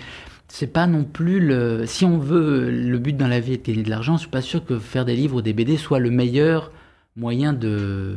c'est 0.48 0.72
pas 0.72 0.86
non 0.86 1.04
plus 1.04 1.40
le. 1.40 1.84
Si 1.86 2.04
on 2.04 2.18
veut 2.18 2.70
le 2.70 2.98
but 2.98 3.16
dans 3.16 3.28
la 3.28 3.40
vie 3.40 3.52
est 3.52 3.58
de 3.58 3.70
gagner 3.70 3.82
de 3.82 3.90
l'argent, 3.90 4.16
je 4.16 4.22
suis 4.22 4.30
pas 4.30 4.42
sûr 4.42 4.64
que 4.64 4.78
faire 4.78 5.04
des 5.04 5.14
livres 5.14 5.36
ou 5.36 5.42
des 5.42 5.52
BD 5.52 5.76
soit 5.76 5.98
le 5.98 6.10
meilleur 6.10 6.72
moyen 7.16 7.52
de 7.52 8.16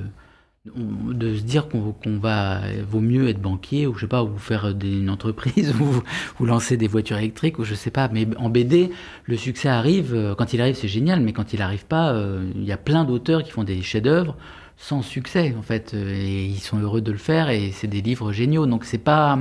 de 0.66 1.38
se 1.38 1.42
dire 1.42 1.68
qu'on 1.68 1.96
va 2.20 2.62
vaut 2.88 3.00
mieux 3.00 3.30
être 3.30 3.42
banquier 3.42 3.88
ou 3.88 3.96
je 3.96 4.02
sais 4.02 4.08
pas 4.08 4.24
ou 4.24 4.38
faire 4.38 4.76
une 4.84 5.10
entreprise 5.10 5.74
ou, 5.82 6.04
ou, 6.40 6.46
lancer 6.46 6.78
des 6.78 6.88
voitures 6.88 7.18
électriques 7.18 7.58
ou 7.58 7.64
je 7.64 7.74
sais 7.74 7.90
pas. 7.90 8.10
Mais 8.10 8.28
en 8.38 8.50
BD 8.50 8.92
le 9.26 9.38
succès 9.38 9.70
arrive 9.70 10.14
euh, 10.14 10.36
quand 10.36 10.54
il 10.54 10.62
arrive 10.62 10.76
c'est 10.76 10.88
génial. 10.88 11.22
Mais 11.22 11.34
quand 11.34 11.54
il 11.54 11.62
arrive 11.62 11.86
pas 11.86 12.12
euh, 12.14 12.48
il 12.56 12.64
y 12.64 12.72
a 12.72 12.78
plein 12.78 13.06
d'auteurs 13.06 13.44
qui 13.44 13.52
font 13.52 13.64
des 13.64 13.82
chefs-d'œuvre 13.82 14.38
sans 14.78 15.02
succès 15.02 15.56
en 15.58 15.64
fait 15.64 15.94
euh, 15.96 16.14
et 16.14 16.46
ils 16.46 16.60
sont 16.60 16.78
heureux 16.80 17.02
de 17.02 17.12
le 17.12 17.18
faire 17.18 17.50
et 17.50 17.72
c'est 17.72 17.88
des 17.88 18.02
livres 18.02 18.32
géniaux. 18.32 18.68
Donc 18.68 18.86
c'est 18.86 19.00
pas 19.00 19.40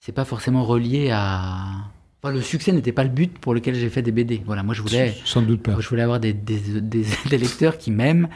c'est 0.00 0.12
pas 0.12 0.24
forcément 0.24 0.64
relié 0.64 1.10
à 1.12 1.90
le 2.24 2.40
succès 2.40 2.72
n'était 2.72 2.92
pas 2.92 3.04
le 3.04 3.10
but 3.10 3.38
pour 3.38 3.54
lequel 3.54 3.74
j'ai 3.74 3.88
fait 3.88 4.02
des 4.02 4.10
BD. 4.10 4.42
Voilà, 4.44 4.62
moi 4.62 4.74
je 4.74 4.82
voulais, 4.82 5.14
sans 5.24 5.42
doute 5.42 5.62
pas. 5.62 5.76
Je 5.78 5.88
voulais 5.88 6.02
avoir 6.02 6.18
des, 6.18 6.32
des, 6.32 6.58
des, 6.80 7.38
lecteurs 7.38 7.78
qui 7.78 7.90
m'aiment 7.90 8.28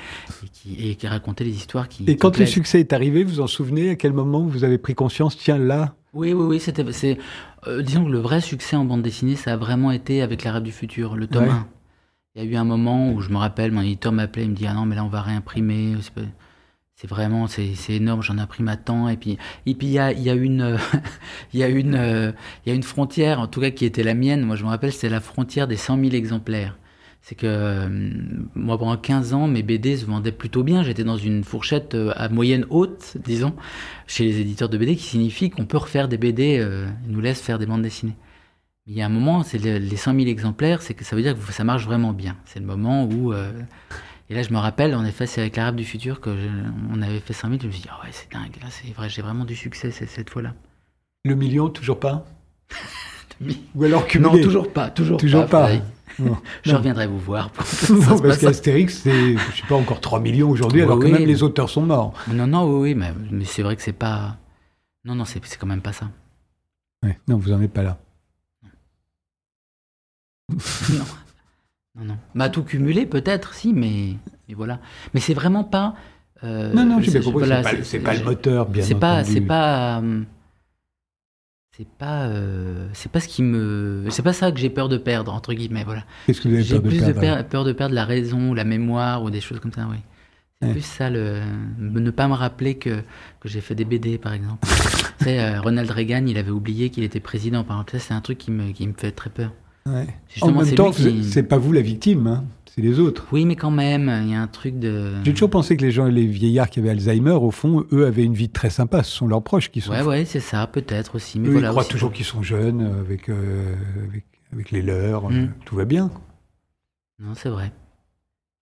et 0.45 0.49
qui, 0.49 0.91
et 0.91 0.95
qui, 0.95 1.07
racontaient 1.09 1.45
les 1.45 1.57
histoires 1.57 1.89
qui. 1.89 2.05
Et 2.07 2.17
quand 2.17 2.39
le 2.39 2.47
succès 2.47 2.81
est 2.81 2.93
arrivé, 2.93 3.25
vous 3.25 3.41
en 3.41 3.47
souvenez 3.47 3.91
À 3.91 3.97
quel 3.97 4.13
moment 4.13 4.45
vous 4.47 4.65
avez 4.65 4.79
pris 4.79 4.95
conscience 4.95 5.37
Tiens 5.37 5.59
là. 5.59 5.95
Oui, 6.15 6.33
oui, 6.33 6.45
oui. 6.45 6.61
C'était, 6.61 6.91
c'est, 6.93 7.19
euh, 7.67 7.83
disons 7.83 8.05
que 8.05 8.11
le 8.11 8.19
vrai 8.19 8.41
succès 8.41 8.77
en 8.77 8.85
bande 8.85 9.03
dessinée, 9.03 9.35
ça 9.35 9.55
a 9.55 9.57
vraiment 9.57 9.91
été 9.91 10.23
avec 10.23 10.45
l'arabe 10.45 10.63
du 10.63 10.73
futur, 10.73 11.17
le 11.17 11.27
tome 11.27 11.49
1. 11.49 11.67
Il 12.35 12.45
y 12.45 12.47
a 12.47 12.51
eu 12.51 12.57
un 12.57 12.65
moment 12.65 13.13
où 13.13 13.21
je 13.21 13.29
me 13.29 13.37
rappelle, 13.37 13.73
mon 13.73 13.83
éditeur 13.83 14.13
m'appelait, 14.13 14.45
il 14.45 14.51
me 14.51 14.55
dit 14.55 14.67
ah 14.67 14.73
non 14.73 14.87
mais 14.87 14.97
là 14.97 15.05
on 15.05 15.09
va 15.09 15.21
réimprimer 15.21 15.97
c'est 16.01 16.15
vraiment 17.09 17.47
c'est 17.47 17.75
énorme 17.89 18.23
j'en 18.23 18.39
imprime 18.39 18.69
à 18.69 18.77
temps 18.77 19.09
et 19.09 19.17
puis 19.17 19.39
il 19.67 19.89
y 19.89 19.99
a, 19.99 20.13
y 20.13 20.31
a 20.31 20.35
une 20.35 20.79
il 21.53 21.61
y 21.61 21.63
a 21.63 21.69
une 21.69 22.35
il 22.65 22.69
y 22.69 22.73
a 22.73 22.75
une 22.75 22.83
frontière 22.83 23.41
en 23.41 23.47
tout 23.47 23.61
cas 23.61 23.71
qui 23.71 23.85
était 23.85 24.03
la 24.03 24.15
mienne. 24.15 24.43
Moi 24.43 24.57
je 24.57 24.65
me 24.65 24.69
rappelle 24.69 24.93
c'est 24.93 25.09
la 25.09 25.21
frontière 25.21 25.69
des 25.69 25.77
100 25.77 25.99
000 25.99 26.15
exemplaires. 26.15 26.79
C'est 27.21 27.37
que 27.37 27.47
euh, 27.47 27.89
moi 28.55 28.79
pendant 28.79 28.97
15 28.97 29.33
ans 29.33 29.47
mes 29.47 29.63
BD 29.63 29.97
se 29.97 30.07
vendaient 30.07 30.33
plutôt 30.33 30.65
bien. 30.65 30.83
J'étais 30.83 31.05
dans 31.05 31.17
une 31.17 31.45
fourchette 31.45 31.95
euh, 31.95 32.13
à 32.17 32.29
moyenne 32.29 32.67
haute 32.71 33.17
disons 33.25 33.55
chez 34.07 34.25
les 34.25 34.41
éditeurs 34.41 34.69
de 34.69 34.77
BD 34.79 34.97
qui 34.97 35.05
signifie 35.05 35.51
qu'on 35.51 35.67
peut 35.67 35.79
refaire 35.79 36.09
des 36.09 36.19
BD 36.19 36.59
euh, 36.59 36.89
ils 37.07 37.13
nous 37.13 37.21
laissent 37.21 37.43
faire 37.43 37.59
des 37.59 37.67
bandes 37.67 37.83
dessinées. 37.83 38.17
Il 38.87 38.95
y 38.95 39.03
a 39.03 39.07
un 39.07 39.11
moment 39.11 39.45
c'est 39.45 39.59
les 39.59 39.97
100 39.97 40.15
000 40.15 40.27
exemplaires 40.27 40.83
c'est 40.83 40.95
que 40.95 41.05
ça 41.05 41.15
veut 41.15 41.23
dire 41.23 41.37
que 41.37 41.53
ça 41.53 41.63
marche 41.63 41.85
vraiment 41.85 42.13
bien. 42.13 42.37
C'est 42.45 42.59
le 42.59 42.67
moment 42.67 43.05
où 43.05 43.33
et 44.33 44.35
là, 44.35 44.43
je 44.43 44.51
me 44.51 44.57
rappelle, 44.57 44.95
en 44.95 45.05
effet, 45.05 45.27
c'est 45.27 45.43
avec 45.43 45.57
l'Arabe 45.57 45.77
du 45.77 45.85
futur 45.85 46.19
que 46.19 46.35
on 46.91 47.03
avait 47.03 47.21
fait 47.21 47.35
5000. 47.35 47.61
Je 47.61 47.67
me 47.67 47.73
suis 47.73 47.83
dit, 47.83 47.89
oh 47.93 48.03
ouais, 48.03 48.11
c'est 48.13 48.33
dingue, 48.33 48.57
là, 48.63 48.69
c'est 48.71 48.91
vrai, 48.95 49.11
j'ai 49.11 49.21
vraiment 49.21 49.45
du 49.45 49.55
succès 49.55 49.91
cette 49.91 50.31
fois-là. 50.31 50.55
Le 51.27 51.35
million, 51.35 51.69
toujours 51.69 52.01
pas 52.01 52.25
Ou 53.75 53.85
alors 53.85 54.07
cumulé 54.07 54.39
Non, 54.39 54.43
toujours 54.43 54.73
pas, 54.73 54.89
toujours, 54.89 55.19
toujours 55.19 55.45
pas. 55.45 55.69
je 56.65 56.75
reviendrai 56.75 57.07
vous 57.07 57.19
voir. 57.19 57.51
non, 57.91 58.19
parce 58.21 58.39
qu'Astérix, 58.39 59.03
c'est, 59.03 59.35
je 59.35 59.57
sais 59.57 59.67
pas, 59.69 59.75
encore 59.75 60.01
3 60.01 60.21
millions 60.21 60.49
aujourd'hui, 60.49 60.81
alors 60.81 60.99
que 60.99 61.09
même 61.09 61.27
les 61.27 61.43
auteurs 61.43 61.69
sont 61.69 61.83
morts. 61.83 62.15
Non, 62.33 62.47
non, 62.47 62.65
oui, 62.65 62.81
oui 62.81 62.95
mais, 62.95 63.13
mais 63.31 63.45
c'est 63.45 63.63
vrai 63.63 63.77
que 63.77 63.83
c'est 63.83 63.93
pas. 63.93 64.39
Non, 65.05 65.15
non, 65.15 65.27
c'est, 65.27 65.41
quand 65.59 65.67
même 65.67 65.83
pas 65.83 65.93
ça. 65.93 66.11
Ouais, 67.05 67.19
non, 67.29 67.37
vous 67.37 67.53
en 67.53 67.61
êtes 67.61 67.73
pas 67.73 67.83
là. 67.83 67.99
non. 70.51 71.05
Non, 71.97 72.05
non. 72.05 72.17
Bah, 72.35 72.49
tout 72.49 72.63
cumulé, 72.63 73.07
peut-être, 73.07 73.55
si, 73.55 73.73
mais, 73.73 74.17
mais 74.49 74.55
voilà. 74.55 74.81
Mais 75.13 75.21
c'est 75.21 75.35
vraiment 75.35 75.65
pas. 75.65 75.95
non, 76.43 76.87
non, 76.87 77.01
j'ai 77.01 77.11
bien 77.11 77.23
compris. 77.23 77.49
c'est 77.85 78.01
pas, 78.01 78.15
le 78.15 78.25
moteur, 78.25 78.69
bien 78.69 78.83
c'est 78.83 78.95
Pas, 78.95 79.25
c'est 79.25 79.41
pas, 79.43 80.03
c'est 81.77 81.89
pas, 81.89 82.31
c'est 82.95 83.13
pas 83.13 83.21
ce 83.21 83.29
qui 83.29 83.43
me, 83.43 84.07
c'est 84.11 84.23
pas 84.23 84.33
ça 84.33 84.51
que 84.53 84.59
j'ai 84.59 84.71
peur 84.71 84.89
de 84.89 84.97
perdre 84.97 85.33
entre 85.35 85.53
guillemets, 85.53 85.85
voilà. 85.85 86.05
Qu'est-ce 86.27 86.41
que 86.41 86.49
vous 86.49 86.55
avez 86.55 86.65
peur 86.65 86.83
de 86.83 86.89
perdre 86.89 87.37
J'ai 87.37 87.43
plus 87.43 87.49
peur 87.51 87.65
de 87.65 87.73
perdre 87.73 87.95
la 87.95 88.05
raison, 88.05 88.55
la 88.55 88.65
mémoire 88.65 89.23
ou 89.23 89.31
des 89.31 89.41
choses 89.41 89.61
comme 89.61 89.73
ça, 89.73 89.87
oui. 89.91 89.99
C'est 90.63 90.71
plus 90.71 90.85
ça, 90.85 91.11
le, 91.11 91.41
ne 91.79 92.11
pas 92.11 92.29
me 92.29 92.35
rappeler 92.35 92.77
que, 92.77 93.03
que 93.41 93.49
j'ai 93.49 93.61
fait 93.61 93.75
des 93.75 93.85
BD, 93.85 94.17
par 94.17 94.33
exemple. 94.33 94.69
tu 95.19 95.25
sais, 95.25 95.59
Ronald 95.59 95.91
Reagan, 95.91 96.25
il 96.27 96.39
avait 96.39 96.53
oublié 96.53 96.91
qu'il 96.91 97.03
était 97.03 97.21
président, 97.21 97.65
par 97.65 97.77
exemple. 97.77 97.93
Ça, 97.93 97.99
c'est 97.99 98.15
un 98.15 98.21
truc 98.21 98.39
qui 98.39 98.53
me, 98.53 98.71
qui 98.71 98.87
me 98.87 98.93
fait 98.93 99.11
très 99.11 99.31
peur. 99.31 99.53
En 99.87 100.53
même 100.53 100.75
temps, 100.75 100.93
c'est 100.93 101.43
pas 101.43 101.59
vous 101.59 101.73
la 101.73 101.81
victime, 101.81 102.27
hein, 102.27 102.45
c'est 102.75 102.83
les 102.83 102.99
autres. 103.01 103.27
Oui, 103.33 103.45
mais 103.45 103.57
quand 103.57 103.71
même, 103.71 104.11
il 104.25 104.31
y 104.31 104.35
a 104.35 104.41
un 104.41 104.47
truc 104.47 104.79
de. 104.79 105.13
J'ai 105.25 105.33
toujours 105.33 105.51
pensé 105.51 105.77
que 105.77 105.83
les 105.83 105.91
gens, 105.91 106.07
les 106.07 106.27
vieillards 106.27 106.71
qui 106.71 106.81
avaient 106.81 106.91
Alzheimer, 106.91 107.33
au 107.33 107.51
fond, 107.51 107.85
eux 107.93 108.07
avaient 108.07 108.25
une 108.25 108.35
vie 108.35 108.49
très 108.49 108.71
sympa. 108.71 109.03
Ce 109.03 109.11
sont 109.11 109.27
leurs 109.27 109.43
proches 109.43 109.71
qui 109.71 109.81
sont. 109.81 109.93
Ouais, 109.93 110.03
ouais, 110.03 110.25
c'est 110.25 110.41
ça, 110.41 110.67
peut-être 110.67 111.17
aussi. 111.17 111.39
Mais 111.39 111.49
voilà, 111.49 111.69
ils 111.69 111.71
croient 111.71 111.85
toujours 111.85 112.13
qu'ils 112.13 112.25
sont 112.25 112.43
jeunes, 112.43 112.83
euh, 112.83 113.01
avec, 113.01 113.29
euh, 113.29 113.75
avec, 114.53 114.71
les 114.71 114.83
leurs, 114.83 115.27
euh, 115.27 115.33
mm. 115.33 115.53
tout 115.65 115.77
va 115.77 115.85
bien. 115.85 116.11
Non, 117.19 117.35
c'est 117.35 117.51
vrai. 117.51 117.73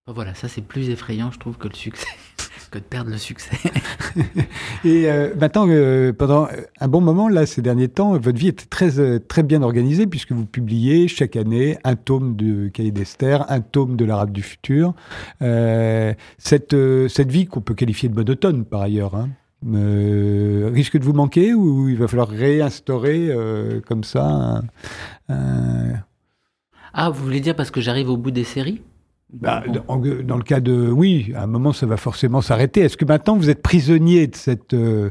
Voilà, 0.06 0.35
ça 0.35 0.48
c'est 0.48 0.62
plus 0.62 0.90
effrayant, 0.90 1.30
je 1.30 1.38
trouve, 1.38 1.56
que 1.56 1.68
le 1.68 1.74
succès 1.74 2.09
que 2.70 2.78
de 2.78 2.85
perdre 2.85 3.11
le 3.11 3.18
succès. 3.18 3.56
et 4.85 5.11
euh, 5.11 5.35
maintenant, 5.38 5.66
euh, 5.68 6.12
pendant 6.12 6.48
un 6.80 6.88
bon 6.88 7.00
moment, 7.00 7.28
là, 7.28 7.46
ces 7.46 7.62
derniers 7.62 7.88
temps, 7.88 8.16
votre 8.16 8.38
vie 8.38 8.48
était 8.48 8.66
très, 8.66 8.98
euh, 8.98 9.18
très 9.18 9.42
bien 9.42 9.62
organisée 9.62 10.06
puisque 10.06 10.33
vous 10.33 10.46
publiez 10.46 11.09
chaque 11.09 11.37
année 11.37 11.78
un 11.85 11.96
tome 11.96 12.37
de 12.37 12.68
Cahiers 12.68 12.92
d'Esther, 12.92 13.44
un 13.50 13.61
tome 13.61 13.96
de 13.96 14.04
l'Arabe 14.04 14.30
du 14.33 14.42
futur. 14.42 14.94
cette, 16.38 16.76
cette 17.09 17.30
vie 17.30 17.46
qu'on 17.46 17.61
peut 17.61 17.74
qualifier 17.74 18.09
de 18.09 18.14
monotone 18.14 18.64
par 18.64 18.83
ailleurs, 18.83 19.14
hein, 19.14 19.28
risque 20.72 20.98
de 20.98 21.04
vous 21.04 21.12
manquer 21.12 21.54
ou 21.54 21.88
il 21.88 21.96
va 21.96 22.09
falloir 22.09 22.28
réinstaurer 22.28 23.30
comme 23.87 24.04
ça 24.04 24.62
Ah, 25.28 27.11
vous 27.11 27.24
voulez 27.24 27.40
dire 27.40 27.56
parce 27.56 27.70
que 27.70 27.80
j'arrive 27.80 28.09
au 28.11 28.16
bout 28.16 28.30
des 28.30 28.44
séries? 28.44 28.83
Bah, 29.32 29.62
dans, 29.86 30.36
le 30.36 30.42
cas 30.42 30.60
de, 30.60 30.90
oui, 30.90 31.32
à 31.36 31.44
un 31.44 31.46
moment, 31.46 31.72
ça 31.72 31.86
va 31.86 31.96
forcément 31.96 32.40
s'arrêter. 32.40 32.80
Est-ce 32.80 32.96
que 32.96 33.04
maintenant 33.04 33.36
vous 33.36 33.48
êtes 33.48 33.62
prisonnier 33.62 34.26
de 34.26 34.34
cette, 34.34 34.74
euh, 34.74 35.10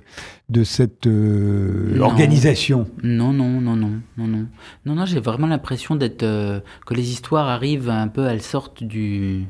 de 0.49 0.63
cette 0.65 1.07
euh, 1.07 1.99
organisation? 2.01 2.87
Non, 3.01 3.31
non, 3.31 3.61
non, 3.61 3.75
non, 3.75 3.89
non, 4.17 4.27
non, 4.27 4.47
non, 4.85 4.95
non. 4.95 5.05
J'ai 5.05 5.21
vraiment 5.21 5.47
l'impression 5.47 5.95
d'être 5.95 6.23
euh, 6.23 6.59
que 6.85 6.93
les 6.93 7.11
histoires 7.11 7.47
arrivent 7.47 7.89
un 7.89 8.09
peu, 8.09 8.25
elles 8.25 8.41
sortent 8.41 8.83
du 8.83 9.47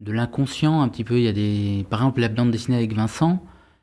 de 0.00 0.10
l'inconscient 0.10 0.82
un 0.82 0.88
petit 0.88 1.04
peu. 1.04 1.18
Il 1.18 1.24
y 1.24 1.28
a 1.28 1.32
des, 1.32 1.86
par 1.88 2.00
exemple, 2.00 2.20
la 2.22 2.28
bande 2.28 2.50
dessinée 2.50 2.76
avec 2.76 2.94
Vincent. 2.94 3.42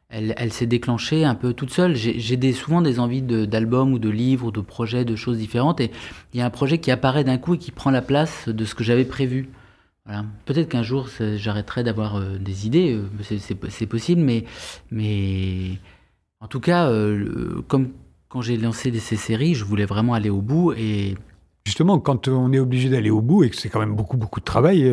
Elle, 0.09 0.33
elle 0.37 0.51
s'est 0.51 0.65
déclenchée 0.65 1.23
un 1.23 1.35
peu 1.35 1.53
toute 1.53 1.69
seule. 1.69 1.95
J'ai 1.95 2.35
des, 2.35 2.51
souvent 2.51 2.81
des 2.81 2.99
envies 2.99 3.21
d'albums 3.21 3.93
ou 3.93 3.99
de 3.99 4.09
livres 4.09 4.47
ou 4.47 4.51
de 4.51 4.59
projets, 4.59 5.05
de 5.05 5.15
choses 5.15 5.37
différentes. 5.37 5.79
Et 5.79 5.91
il 6.33 6.39
y 6.39 6.41
a 6.41 6.45
un 6.45 6.49
projet 6.49 6.79
qui 6.79 6.91
apparaît 6.91 7.23
d'un 7.23 7.37
coup 7.37 7.53
et 7.53 7.57
qui 7.57 7.71
prend 7.71 7.91
la 7.91 8.01
place 8.01 8.49
de 8.49 8.65
ce 8.65 8.75
que 8.75 8.83
j'avais 8.83 9.05
prévu. 9.05 9.49
Peut-être 10.45 10.69
qu'un 10.69 10.83
jour, 10.83 11.07
j'arrêterai 11.35 11.83
d'avoir 11.83 12.17
euh, 12.17 12.37
des 12.37 12.65
idées, 12.65 12.95
euh, 12.95 13.37
c'est 13.69 13.85
possible, 13.85 14.21
mais, 14.21 14.43
mais 14.91 15.77
en 16.39 16.47
tout 16.47 16.59
cas, 16.59 16.89
euh, 16.89 17.61
comme 17.67 17.89
quand 18.27 18.41
j'ai 18.41 18.57
lancé 18.57 18.91
ces 18.99 19.15
séries, 19.15 19.53
je 19.53 19.65
voulais 19.65 19.85
vraiment 19.85 20.13
aller 20.13 20.29
au 20.29 20.41
bout. 20.41 20.73
Et... 20.73 21.15
Justement, 21.65 21.99
quand 21.99 22.27
on 22.27 22.51
est 22.51 22.59
obligé 22.59 22.89
d'aller 22.89 23.09
au 23.09 23.21
bout 23.21 23.43
et 23.43 23.49
que 23.49 23.55
c'est 23.55 23.69
quand 23.69 23.79
même 23.79 23.95
beaucoup, 23.95 24.17
beaucoup 24.17 24.39
de 24.39 24.45
travail, 24.45 24.91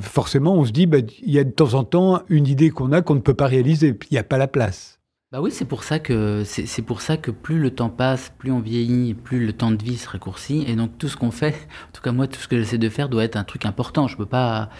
forcément, 0.00 0.54
on 0.54 0.64
se 0.64 0.72
dit, 0.72 0.86
bah, 0.86 0.98
il 0.98 1.30
y 1.30 1.38
a 1.38 1.44
de 1.44 1.50
temps 1.50 1.74
en 1.74 1.84
temps 1.84 2.22
une 2.28 2.46
idée 2.46 2.70
qu'on 2.70 2.92
a 2.92 3.00
qu'on 3.00 3.14
ne 3.14 3.20
peut 3.20 3.34
pas 3.34 3.46
réaliser, 3.46 3.98
il 4.10 4.12
n'y 4.12 4.18
a 4.18 4.24
pas 4.24 4.38
la 4.38 4.48
place. 4.48 4.99
Bah 5.32 5.40
oui, 5.40 5.52
c'est 5.52 5.64
pour 5.64 5.84
ça 5.84 6.00
que 6.00 6.42
c'est 6.44 6.82
pour 6.82 7.00
ça 7.00 7.16
que 7.16 7.30
plus 7.30 7.60
le 7.60 7.72
temps 7.72 7.88
passe, 7.88 8.32
plus 8.36 8.50
on 8.50 8.58
vieillit, 8.58 9.14
plus 9.14 9.46
le 9.46 9.52
temps 9.52 9.70
de 9.70 9.80
vie 9.80 9.96
se 9.96 10.08
raccourcit, 10.08 10.64
et 10.66 10.74
donc 10.74 10.98
tout 10.98 11.06
ce 11.08 11.16
qu'on 11.16 11.30
fait, 11.30 11.54
en 11.88 11.92
tout 11.92 12.02
cas 12.02 12.10
moi, 12.10 12.26
tout 12.26 12.40
ce 12.40 12.48
que 12.48 12.58
j'essaie 12.58 12.78
de 12.78 12.88
faire 12.88 13.08
doit 13.08 13.22
être 13.22 13.36
un 13.36 13.44
truc 13.44 13.64
important. 13.64 14.08
Je 14.08 14.16
peux 14.16 14.26
pas 14.26 14.70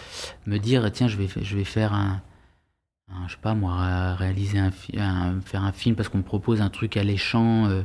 me 0.47 0.59
dire 0.59 0.91
tiens, 0.91 1.07
je 1.07 1.17
vais 1.17 1.29
je 1.41 1.57
vais 1.57 1.63
faire 1.63 1.95
un, 1.95 2.21
je 3.29 3.33
sais 3.35 3.41
pas 3.41 3.55
moi, 3.55 4.15
réaliser 4.17 4.59
un, 4.59 4.73
faire 4.73 5.63
un 5.63 5.73
film 5.73 5.95
parce 5.95 6.09
qu'on 6.09 6.19
me 6.19 6.25
propose 6.25 6.61
un 6.61 6.71
truc 6.71 6.97
alléchant. 6.97 7.67
Euh, 7.67 7.83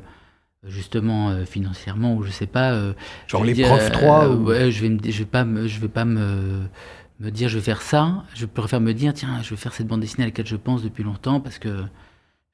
justement 0.67 1.30
euh, 1.30 1.45
financièrement 1.45 2.15
ou 2.15 2.23
je 2.23 2.32
sais 2.32 2.47
pas 2.47 2.71
euh, 2.71 2.93
genre 3.28 3.43
les 3.43 3.54
profs 3.54 3.91
3 3.91 4.30
ou... 4.30 4.45
ouais 4.45 4.71
je 4.71 4.82
vais 4.82 4.89
me, 4.89 4.99
je 5.04 5.19
vais 5.19 5.25
pas 5.25 5.45
me, 5.45 5.67
je 5.67 5.80
vais 5.80 5.88
pas 5.88 6.06
me 6.06 6.63
me 7.19 7.30
dire 7.30 7.49
je 7.49 7.60
vais 7.60 7.63
faire 7.63 7.84
ça 7.84 8.23
je 8.34 8.47
préfère 8.47 8.82
me 8.82 8.91
dire 8.93 9.13
tiens 9.13 9.43
je 9.43 9.51
vais 9.51 9.58
faire 9.58 9.75
cette 9.75 9.86
bande 9.86 10.01
dessinée 10.01 10.23
à 10.23 10.28
laquelle 10.28 10.47
je 10.47 10.56
pense 10.56 10.82
depuis 10.82 11.04
longtemps 11.04 11.39
parce 11.39 11.60
que 11.60 11.84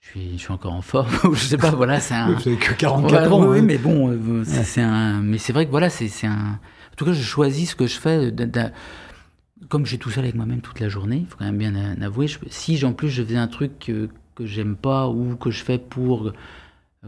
je 0.02 0.10
suis, 0.10 0.32
je 0.34 0.38
suis 0.38 0.52
encore 0.52 0.74
en 0.74 0.82
forme, 0.82 1.10
je 1.34 1.40
sais 1.40 1.58
pas, 1.58 1.72
voilà, 1.72 2.00
c'est 2.00 2.16
un. 2.16 2.34
Vous 2.34 2.48
avez 2.48 2.58
que 2.58 2.74
44 2.74 3.32
ans. 3.32 3.46
Oui, 3.46 3.60
hein. 3.60 3.62
mais 3.62 3.78
bon, 3.78 4.10
euh, 4.10 4.44
c'est 4.44 4.82
un. 4.82 5.22
Mais 5.22 5.38
c'est 5.38 5.54
vrai 5.54 5.66
que 5.66 5.72
voilà, 5.72 5.90
c'est 5.90 6.10
un. 6.26 6.60
En 6.92 6.96
tout 6.98 7.06
cas, 7.06 7.14
je 7.14 7.22
choisis 7.22 7.72
ce 7.72 7.76
que 7.76 7.88
je 7.88 8.00
fais. 8.00 8.34
Comme 9.70 9.86
je 9.86 9.90
suis 9.90 10.00
tout 10.00 10.10
seul 10.10 10.24
avec 10.24 10.36
moi-même 10.36 10.62
toute 10.62 10.80
la 10.80 10.90
journée, 10.90 11.18
il 11.18 11.28
faut 11.28 11.38
quand 11.38 11.46
même 11.46 11.58
bien 11.58 11.76
avouer. 12.02 12.28
si 12.50 12.84
en 12.84 12.94
plus 12.94 13.10
je 13.10 13.24
faisais 13.24 13.38
un 13.38 13.48
truc 13.48 13.78
que, 13.80 14.10
que 14.36 14.46
j'aime 14.46 14.76
pas 14.76 15.08
ou 15.08 15.36
que 15.36 15.52
je 15.52 15.64
fais 15.64 15.78
pour 15.78 16.34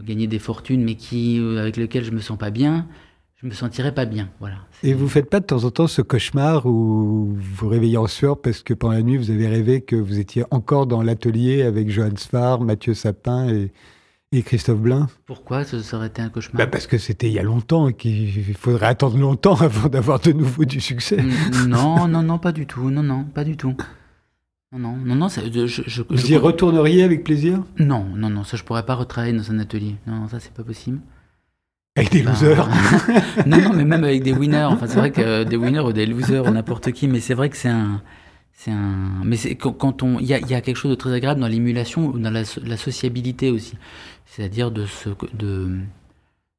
gagner 0.02 0.26
des 0.26 0.38
fortunes, 0.38 0.82
mais 0.82 0.94
qui 0.94 1.38
euh, 1.40 1.60
avec 1.60 1.76
lequel 1.76 2.04
je 2.04 2.10
me 2.10 2.20
sens 2.20 2.38
pas 2.38 2.50
bien, 2.50 2.86
je 3.44 3.48
me 3.50 3.54
sentirais 3.54 3.92
pas 3.92 4.06
bien. 4.06 4.30
Voilà. 4.40 4.56
Et 4.82 4.94
vous 4.94 5.06
faites 5.06 5.28
pas 5.28 5.38
de 5.38 5.44
temps 5.44 5.64
en 5.64 5.70
temps 5.70 5.86
ce 5.86 6.00
cauchemar 6.00 6.64
où 6.64 7.34
vous 7.34 7.36
vous 7.36 7.68
réveillez 7.68 7.98
en 7.98 8.06
sueur 8.06 8.40
parce 8.40 8.62
que 8.62 8.72
pendant 8.72 8.94
la 8.94 9.02
nuit 9.02 9.18
vous 9.18 9.30
avez 9.30 9.46
rêvé 9.46 9.82
que 9.82 9.96
vous 9.96 10.18
étiez 10.18 10.44
encore 10.50 10.86
dans 10.86 11.02
l'atelier 11.02 11.62
avec 11.62 11.90
Johannes 11.90 12.16
Sfar, 12.16 12.62
Mathieu 12.62 12.94
Sapin 12.94 13.50
et, 13.50 13.70
et 14.32 14.42
Christophe 14.42 14.80
Blain 14.80 15.08
Pourquoi 15.26 15.64
ça 15.64 15.76
aurait 15.94 16.06
été 16.06 16.22
un 16.22 16.30
cauchemar? 16.30 16.56
Bah 16.56 16.66
Parce 16.66 16.86
que 16.86 16.96
c'était 16.96 17.26
il 17.26 17.34
y 17.34 17.38
a 17.38 17.42
longtemps 17.42 17.88
et 17.88 17.92
qu'il 17.92 18.54
faudrait 18.54 18.86
attendre 18.86 19.18
longtemps 19.18 19.56
avant 19.60 19.90
d'avoir 19.90 20.20
de 20.20 20.32
nouveau 20.32 20.64
du 20.64 20.80
succès. 20.80 21.22
Non, 21.68 22.08
non, 22.08 22.22
non, 22.22 22.38
pas 22.38 22.52
du 22.52 22.66
tout. 22.66 22.88
Non, 22.88 23.02
non, 23.02 23.24
pas 23.24 23.44
du 23.44 23.58
tout. 23.58 23.76
Non, 24.72 24.96
non, 24.96 25.14
non, 25.14 25.28
je, 25.28 25.66
je, 25.66 26.02
Vous 26.08 26.32
y 26.32 26.36
retourneriez 26.36 27.04
avec 27.04 27.22
plaisir? 27.24 27.62
Non, 27.78 28.06
non, 28.16 28.30
non, 28.30 28.42
ça 28.42 28.56
je 28.56 28.64
pourrais 28.64 28.86
pas 28.86 28.94
retravailler 28.94 29.36
dans 29.36 29.52
un 29.52 29.58
atelier. 29.58 29.96
Non, 30.06 30.26
ça 30.28 30.40
c'est 30.40 30.52
pas 30.52 30.64
possible. 30.64 30.98
Avec 31.96 32.10
des 32.10 32.22
losers 32.22 32.68
Non, 33.46 33.60
non, 33.60 33.72
mais 33.72 33.84
même 33.84 34.02
avec 34.02 34.22
des 34.24 34.32
winners. 34.36 34.64
Enfin, 34.64 34.88
c'est 34.88 34.98
vrai 34.98 35.12
que 35.12 35.44
des 35.44 35.56
winners 35.56 35.80
ou 35.80 35.92
des 35.92 36.06
losers 36.06 36.44
ou 36.44 36.50
n'importe 36.50 36.90
qui, 36.90 37.06
mais 37.06 37.20
c'est 37.20 37.34
vrai 37.34 37.50
que 37.50 37.56
c'est 37.56 37.68
un. 37.68 38.02
C'est 38.52 38.72
un. 38.72 39.22
Mais 39.24 39.36
c'est 39.36 39.54
quand 39.54 40.02
on. 40.02 40.18
Il 40.18 40.26
y 40.26 40.34
a, 40.34 40.40
y 40.40 40.54
a, 40.54 40.60
quelque 40.60 40.76
chose 40.76 40.90
de 40.90 40.96
très 40.96 41.12
agréable 41.12 41.40
dans 41.40 41.46
l'émulation 41.46 42.06
ou 42.06 42.18
dans 42.18 42.32
la, 42.32 42.42
la 42.64 42.76
sociabilité 42.76 43.50
aussi. 43.50 43.78
C'est-à-dire 44.26 44.72
de, 44.72 44.86
se, 44.86 45.10
de, 45.34 45.78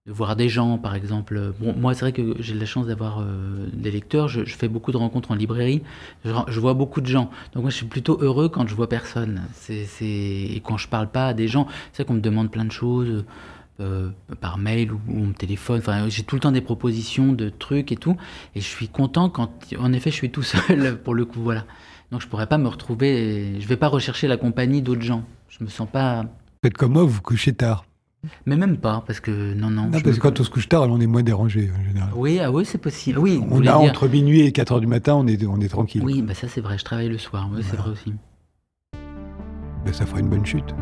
de 0.06 0.12
voir 0.14 0.38
des 0.38 0.48
gens, 0.48 0.78
par 0.78 0.96
exemple. 0.96 1.54
Bon, 1.60 1.76
moi, 1.76 1.94
c'est 1.94 2.02
vrai 2.02 2.14
que 2.14 2.36
j'ai 2.40 2.54
la 2.54 2.66
chance 2.66 2.88
d'avoir 2.88 3.20
euh, 3.20 3.68
des 3.74 3.92
lecteurs. 3.92 4.30
Je, 4.30 4.46
je, 4.46 4.56
fais 4.56 4.70
beaucoup 4.70 4.94
de 4.94 4.98
rencontres 4.98 5.32
en 5.32 5.36
librairie. 5.36 5.82
Je, 6.24 6.32
je, 6.48 6.60
vois 6.62 6.76
beaucoup 6.76 7.02
de 7.02 7.08
gens. 7.08 7.30
Donc, 7.52 7.64
moi, 7.64 7.72
je 7.72 7.76
suis 7.76 7.88
plutôt 7.88 8.18
heureux 8.22 8.48
quand 8.48 8.68
je 8.68 8.76
vois 8.76 8.88
personne. 8.88 9.42
C'est, 9.52 9.86
et 10.00 10.62
quand 10.64 10.78
je 10.78 10.88
parle 10.88 11.10
pas 11.10 11.28
à 11.28 11.34
des 11.34 11.50
gens. 11.50 11.68
C'est 11.92 12.04
vrai 12.04 12.08
qu'on 12.08 12.14
me 12.14 12.22
demande 12.22 12.50
plein 12.52 12.64
de 12.64 12.72
choses. 12.72 13.26
Euh, 13.82 14.12
par 14.40 14.58
mail 14.58 14.94
ou, 14.94 15.02
ou, 15.10 15.34
téléphone. 15.34 15.80
Enfin, 15.80 16.08
j'ai 16.08 16.24
tout 16.24 16.36
le 16.36 16.40
temps 16.40 16.54
des 16.54 16.62
propositions 16.62 17.34
de 17.34 17.50
trucs 17.50 17.92
et 17.92 17.98
tout. 17.98 18.16
Et 18.56 18.62
je 18.62 18.66
suis 18.66 18.88
content 18.88 19.30
quand, 19.30 19.52
en 19.78 19.92
effet, 19.92 20.12
je 20.12 20.16
suis 20.16 20.32
tout 20.32 20.44
seul 20.44 20.98
pour 21.04 21.14
le 21.14 21.26
coup. 21.26 21.42
Voilà. 21.42 21.66
Donc 22.10 22.22
je 22.22 22.28
pourrais 22.28 22.48
pas 22.48 22.58
me 22.58 22.70
retrouver. 22.70 23.60
Je 23.60 23.68
vais 23.68 23.76
pas 23.76 23.90
rechercher 23.90 24.30
la 24.30 24.38
compagnie 24.38 24.82
d'autres 24.82 25.02
gens. 25.02 25.26
Je 25.50 25.62
me 25.62 25.70
sens 25.70 25.90
pas. 25.92 26.24
Faites 26.64 26.78
comme 26.78 26.94
moi, 26.94 27.04
vous 27.04 27.22
couchez 27.22 27.52
tard. 27.52 27.86
Mais 28.46 28.56
même 28.56 28.78
pas, 28.78 29.04
parce 29.06 29.20
que 29.20 29.54
non, 29.54 29.70
non. 29.70 29.84
non 29.84 29.92
parce 29.92 30.04
que 30.04 30.22
quand 30.22 30.40
on 30.40 30.44
se 30.44 30.50
couche 30.50 30.70
tard, 30.70 30.84
on 30.90 31.02
est 31.02 31.06
moins 31.06 31.22
dérangé 31.22 31.70
en 31.78 31.84
général. 31.84 32.10
Oui, 32.16 32.40
ah 32.40 32.52
oui, 32.52 32.66
c'est 32.66 32.78
possible. 32.78 33.20
Oui, 33.20 33.42
on 33.52 33.66
a 33.68 33.74
entre 33.76 34.08
minuit 34.08 34.42
et 34.42 34.52
4 34.54 34.72
heures 34.72 34.80
du 34.80 34.88
matin, 34.88 35.16
on 35.16 35.28
est, 35.28 35.46
on 35.46 35.60
est 35.60 35.68
tranquille. 35.68 36.02
Oui, 36.04 36.22
bah 36.22 36.34
ça 36.34 36.48
c'est 36.48 36.62
vrai, 36.62 36.78
je 36.78 36.84
travaille 36.86 37.10
le 37.10 37.20
soir, 37.20 37.48
oui, 37.54 37.62
c'est 37.62 37.76
vrai 37.76 37.92
aussi. 37.92 38.14
Ben, 39.86 39.94
ça 39.94 40.08
fera 40.08 40.22
une 40.22 40.30
bonne 40.30 40.46
chute. 40.46 40.74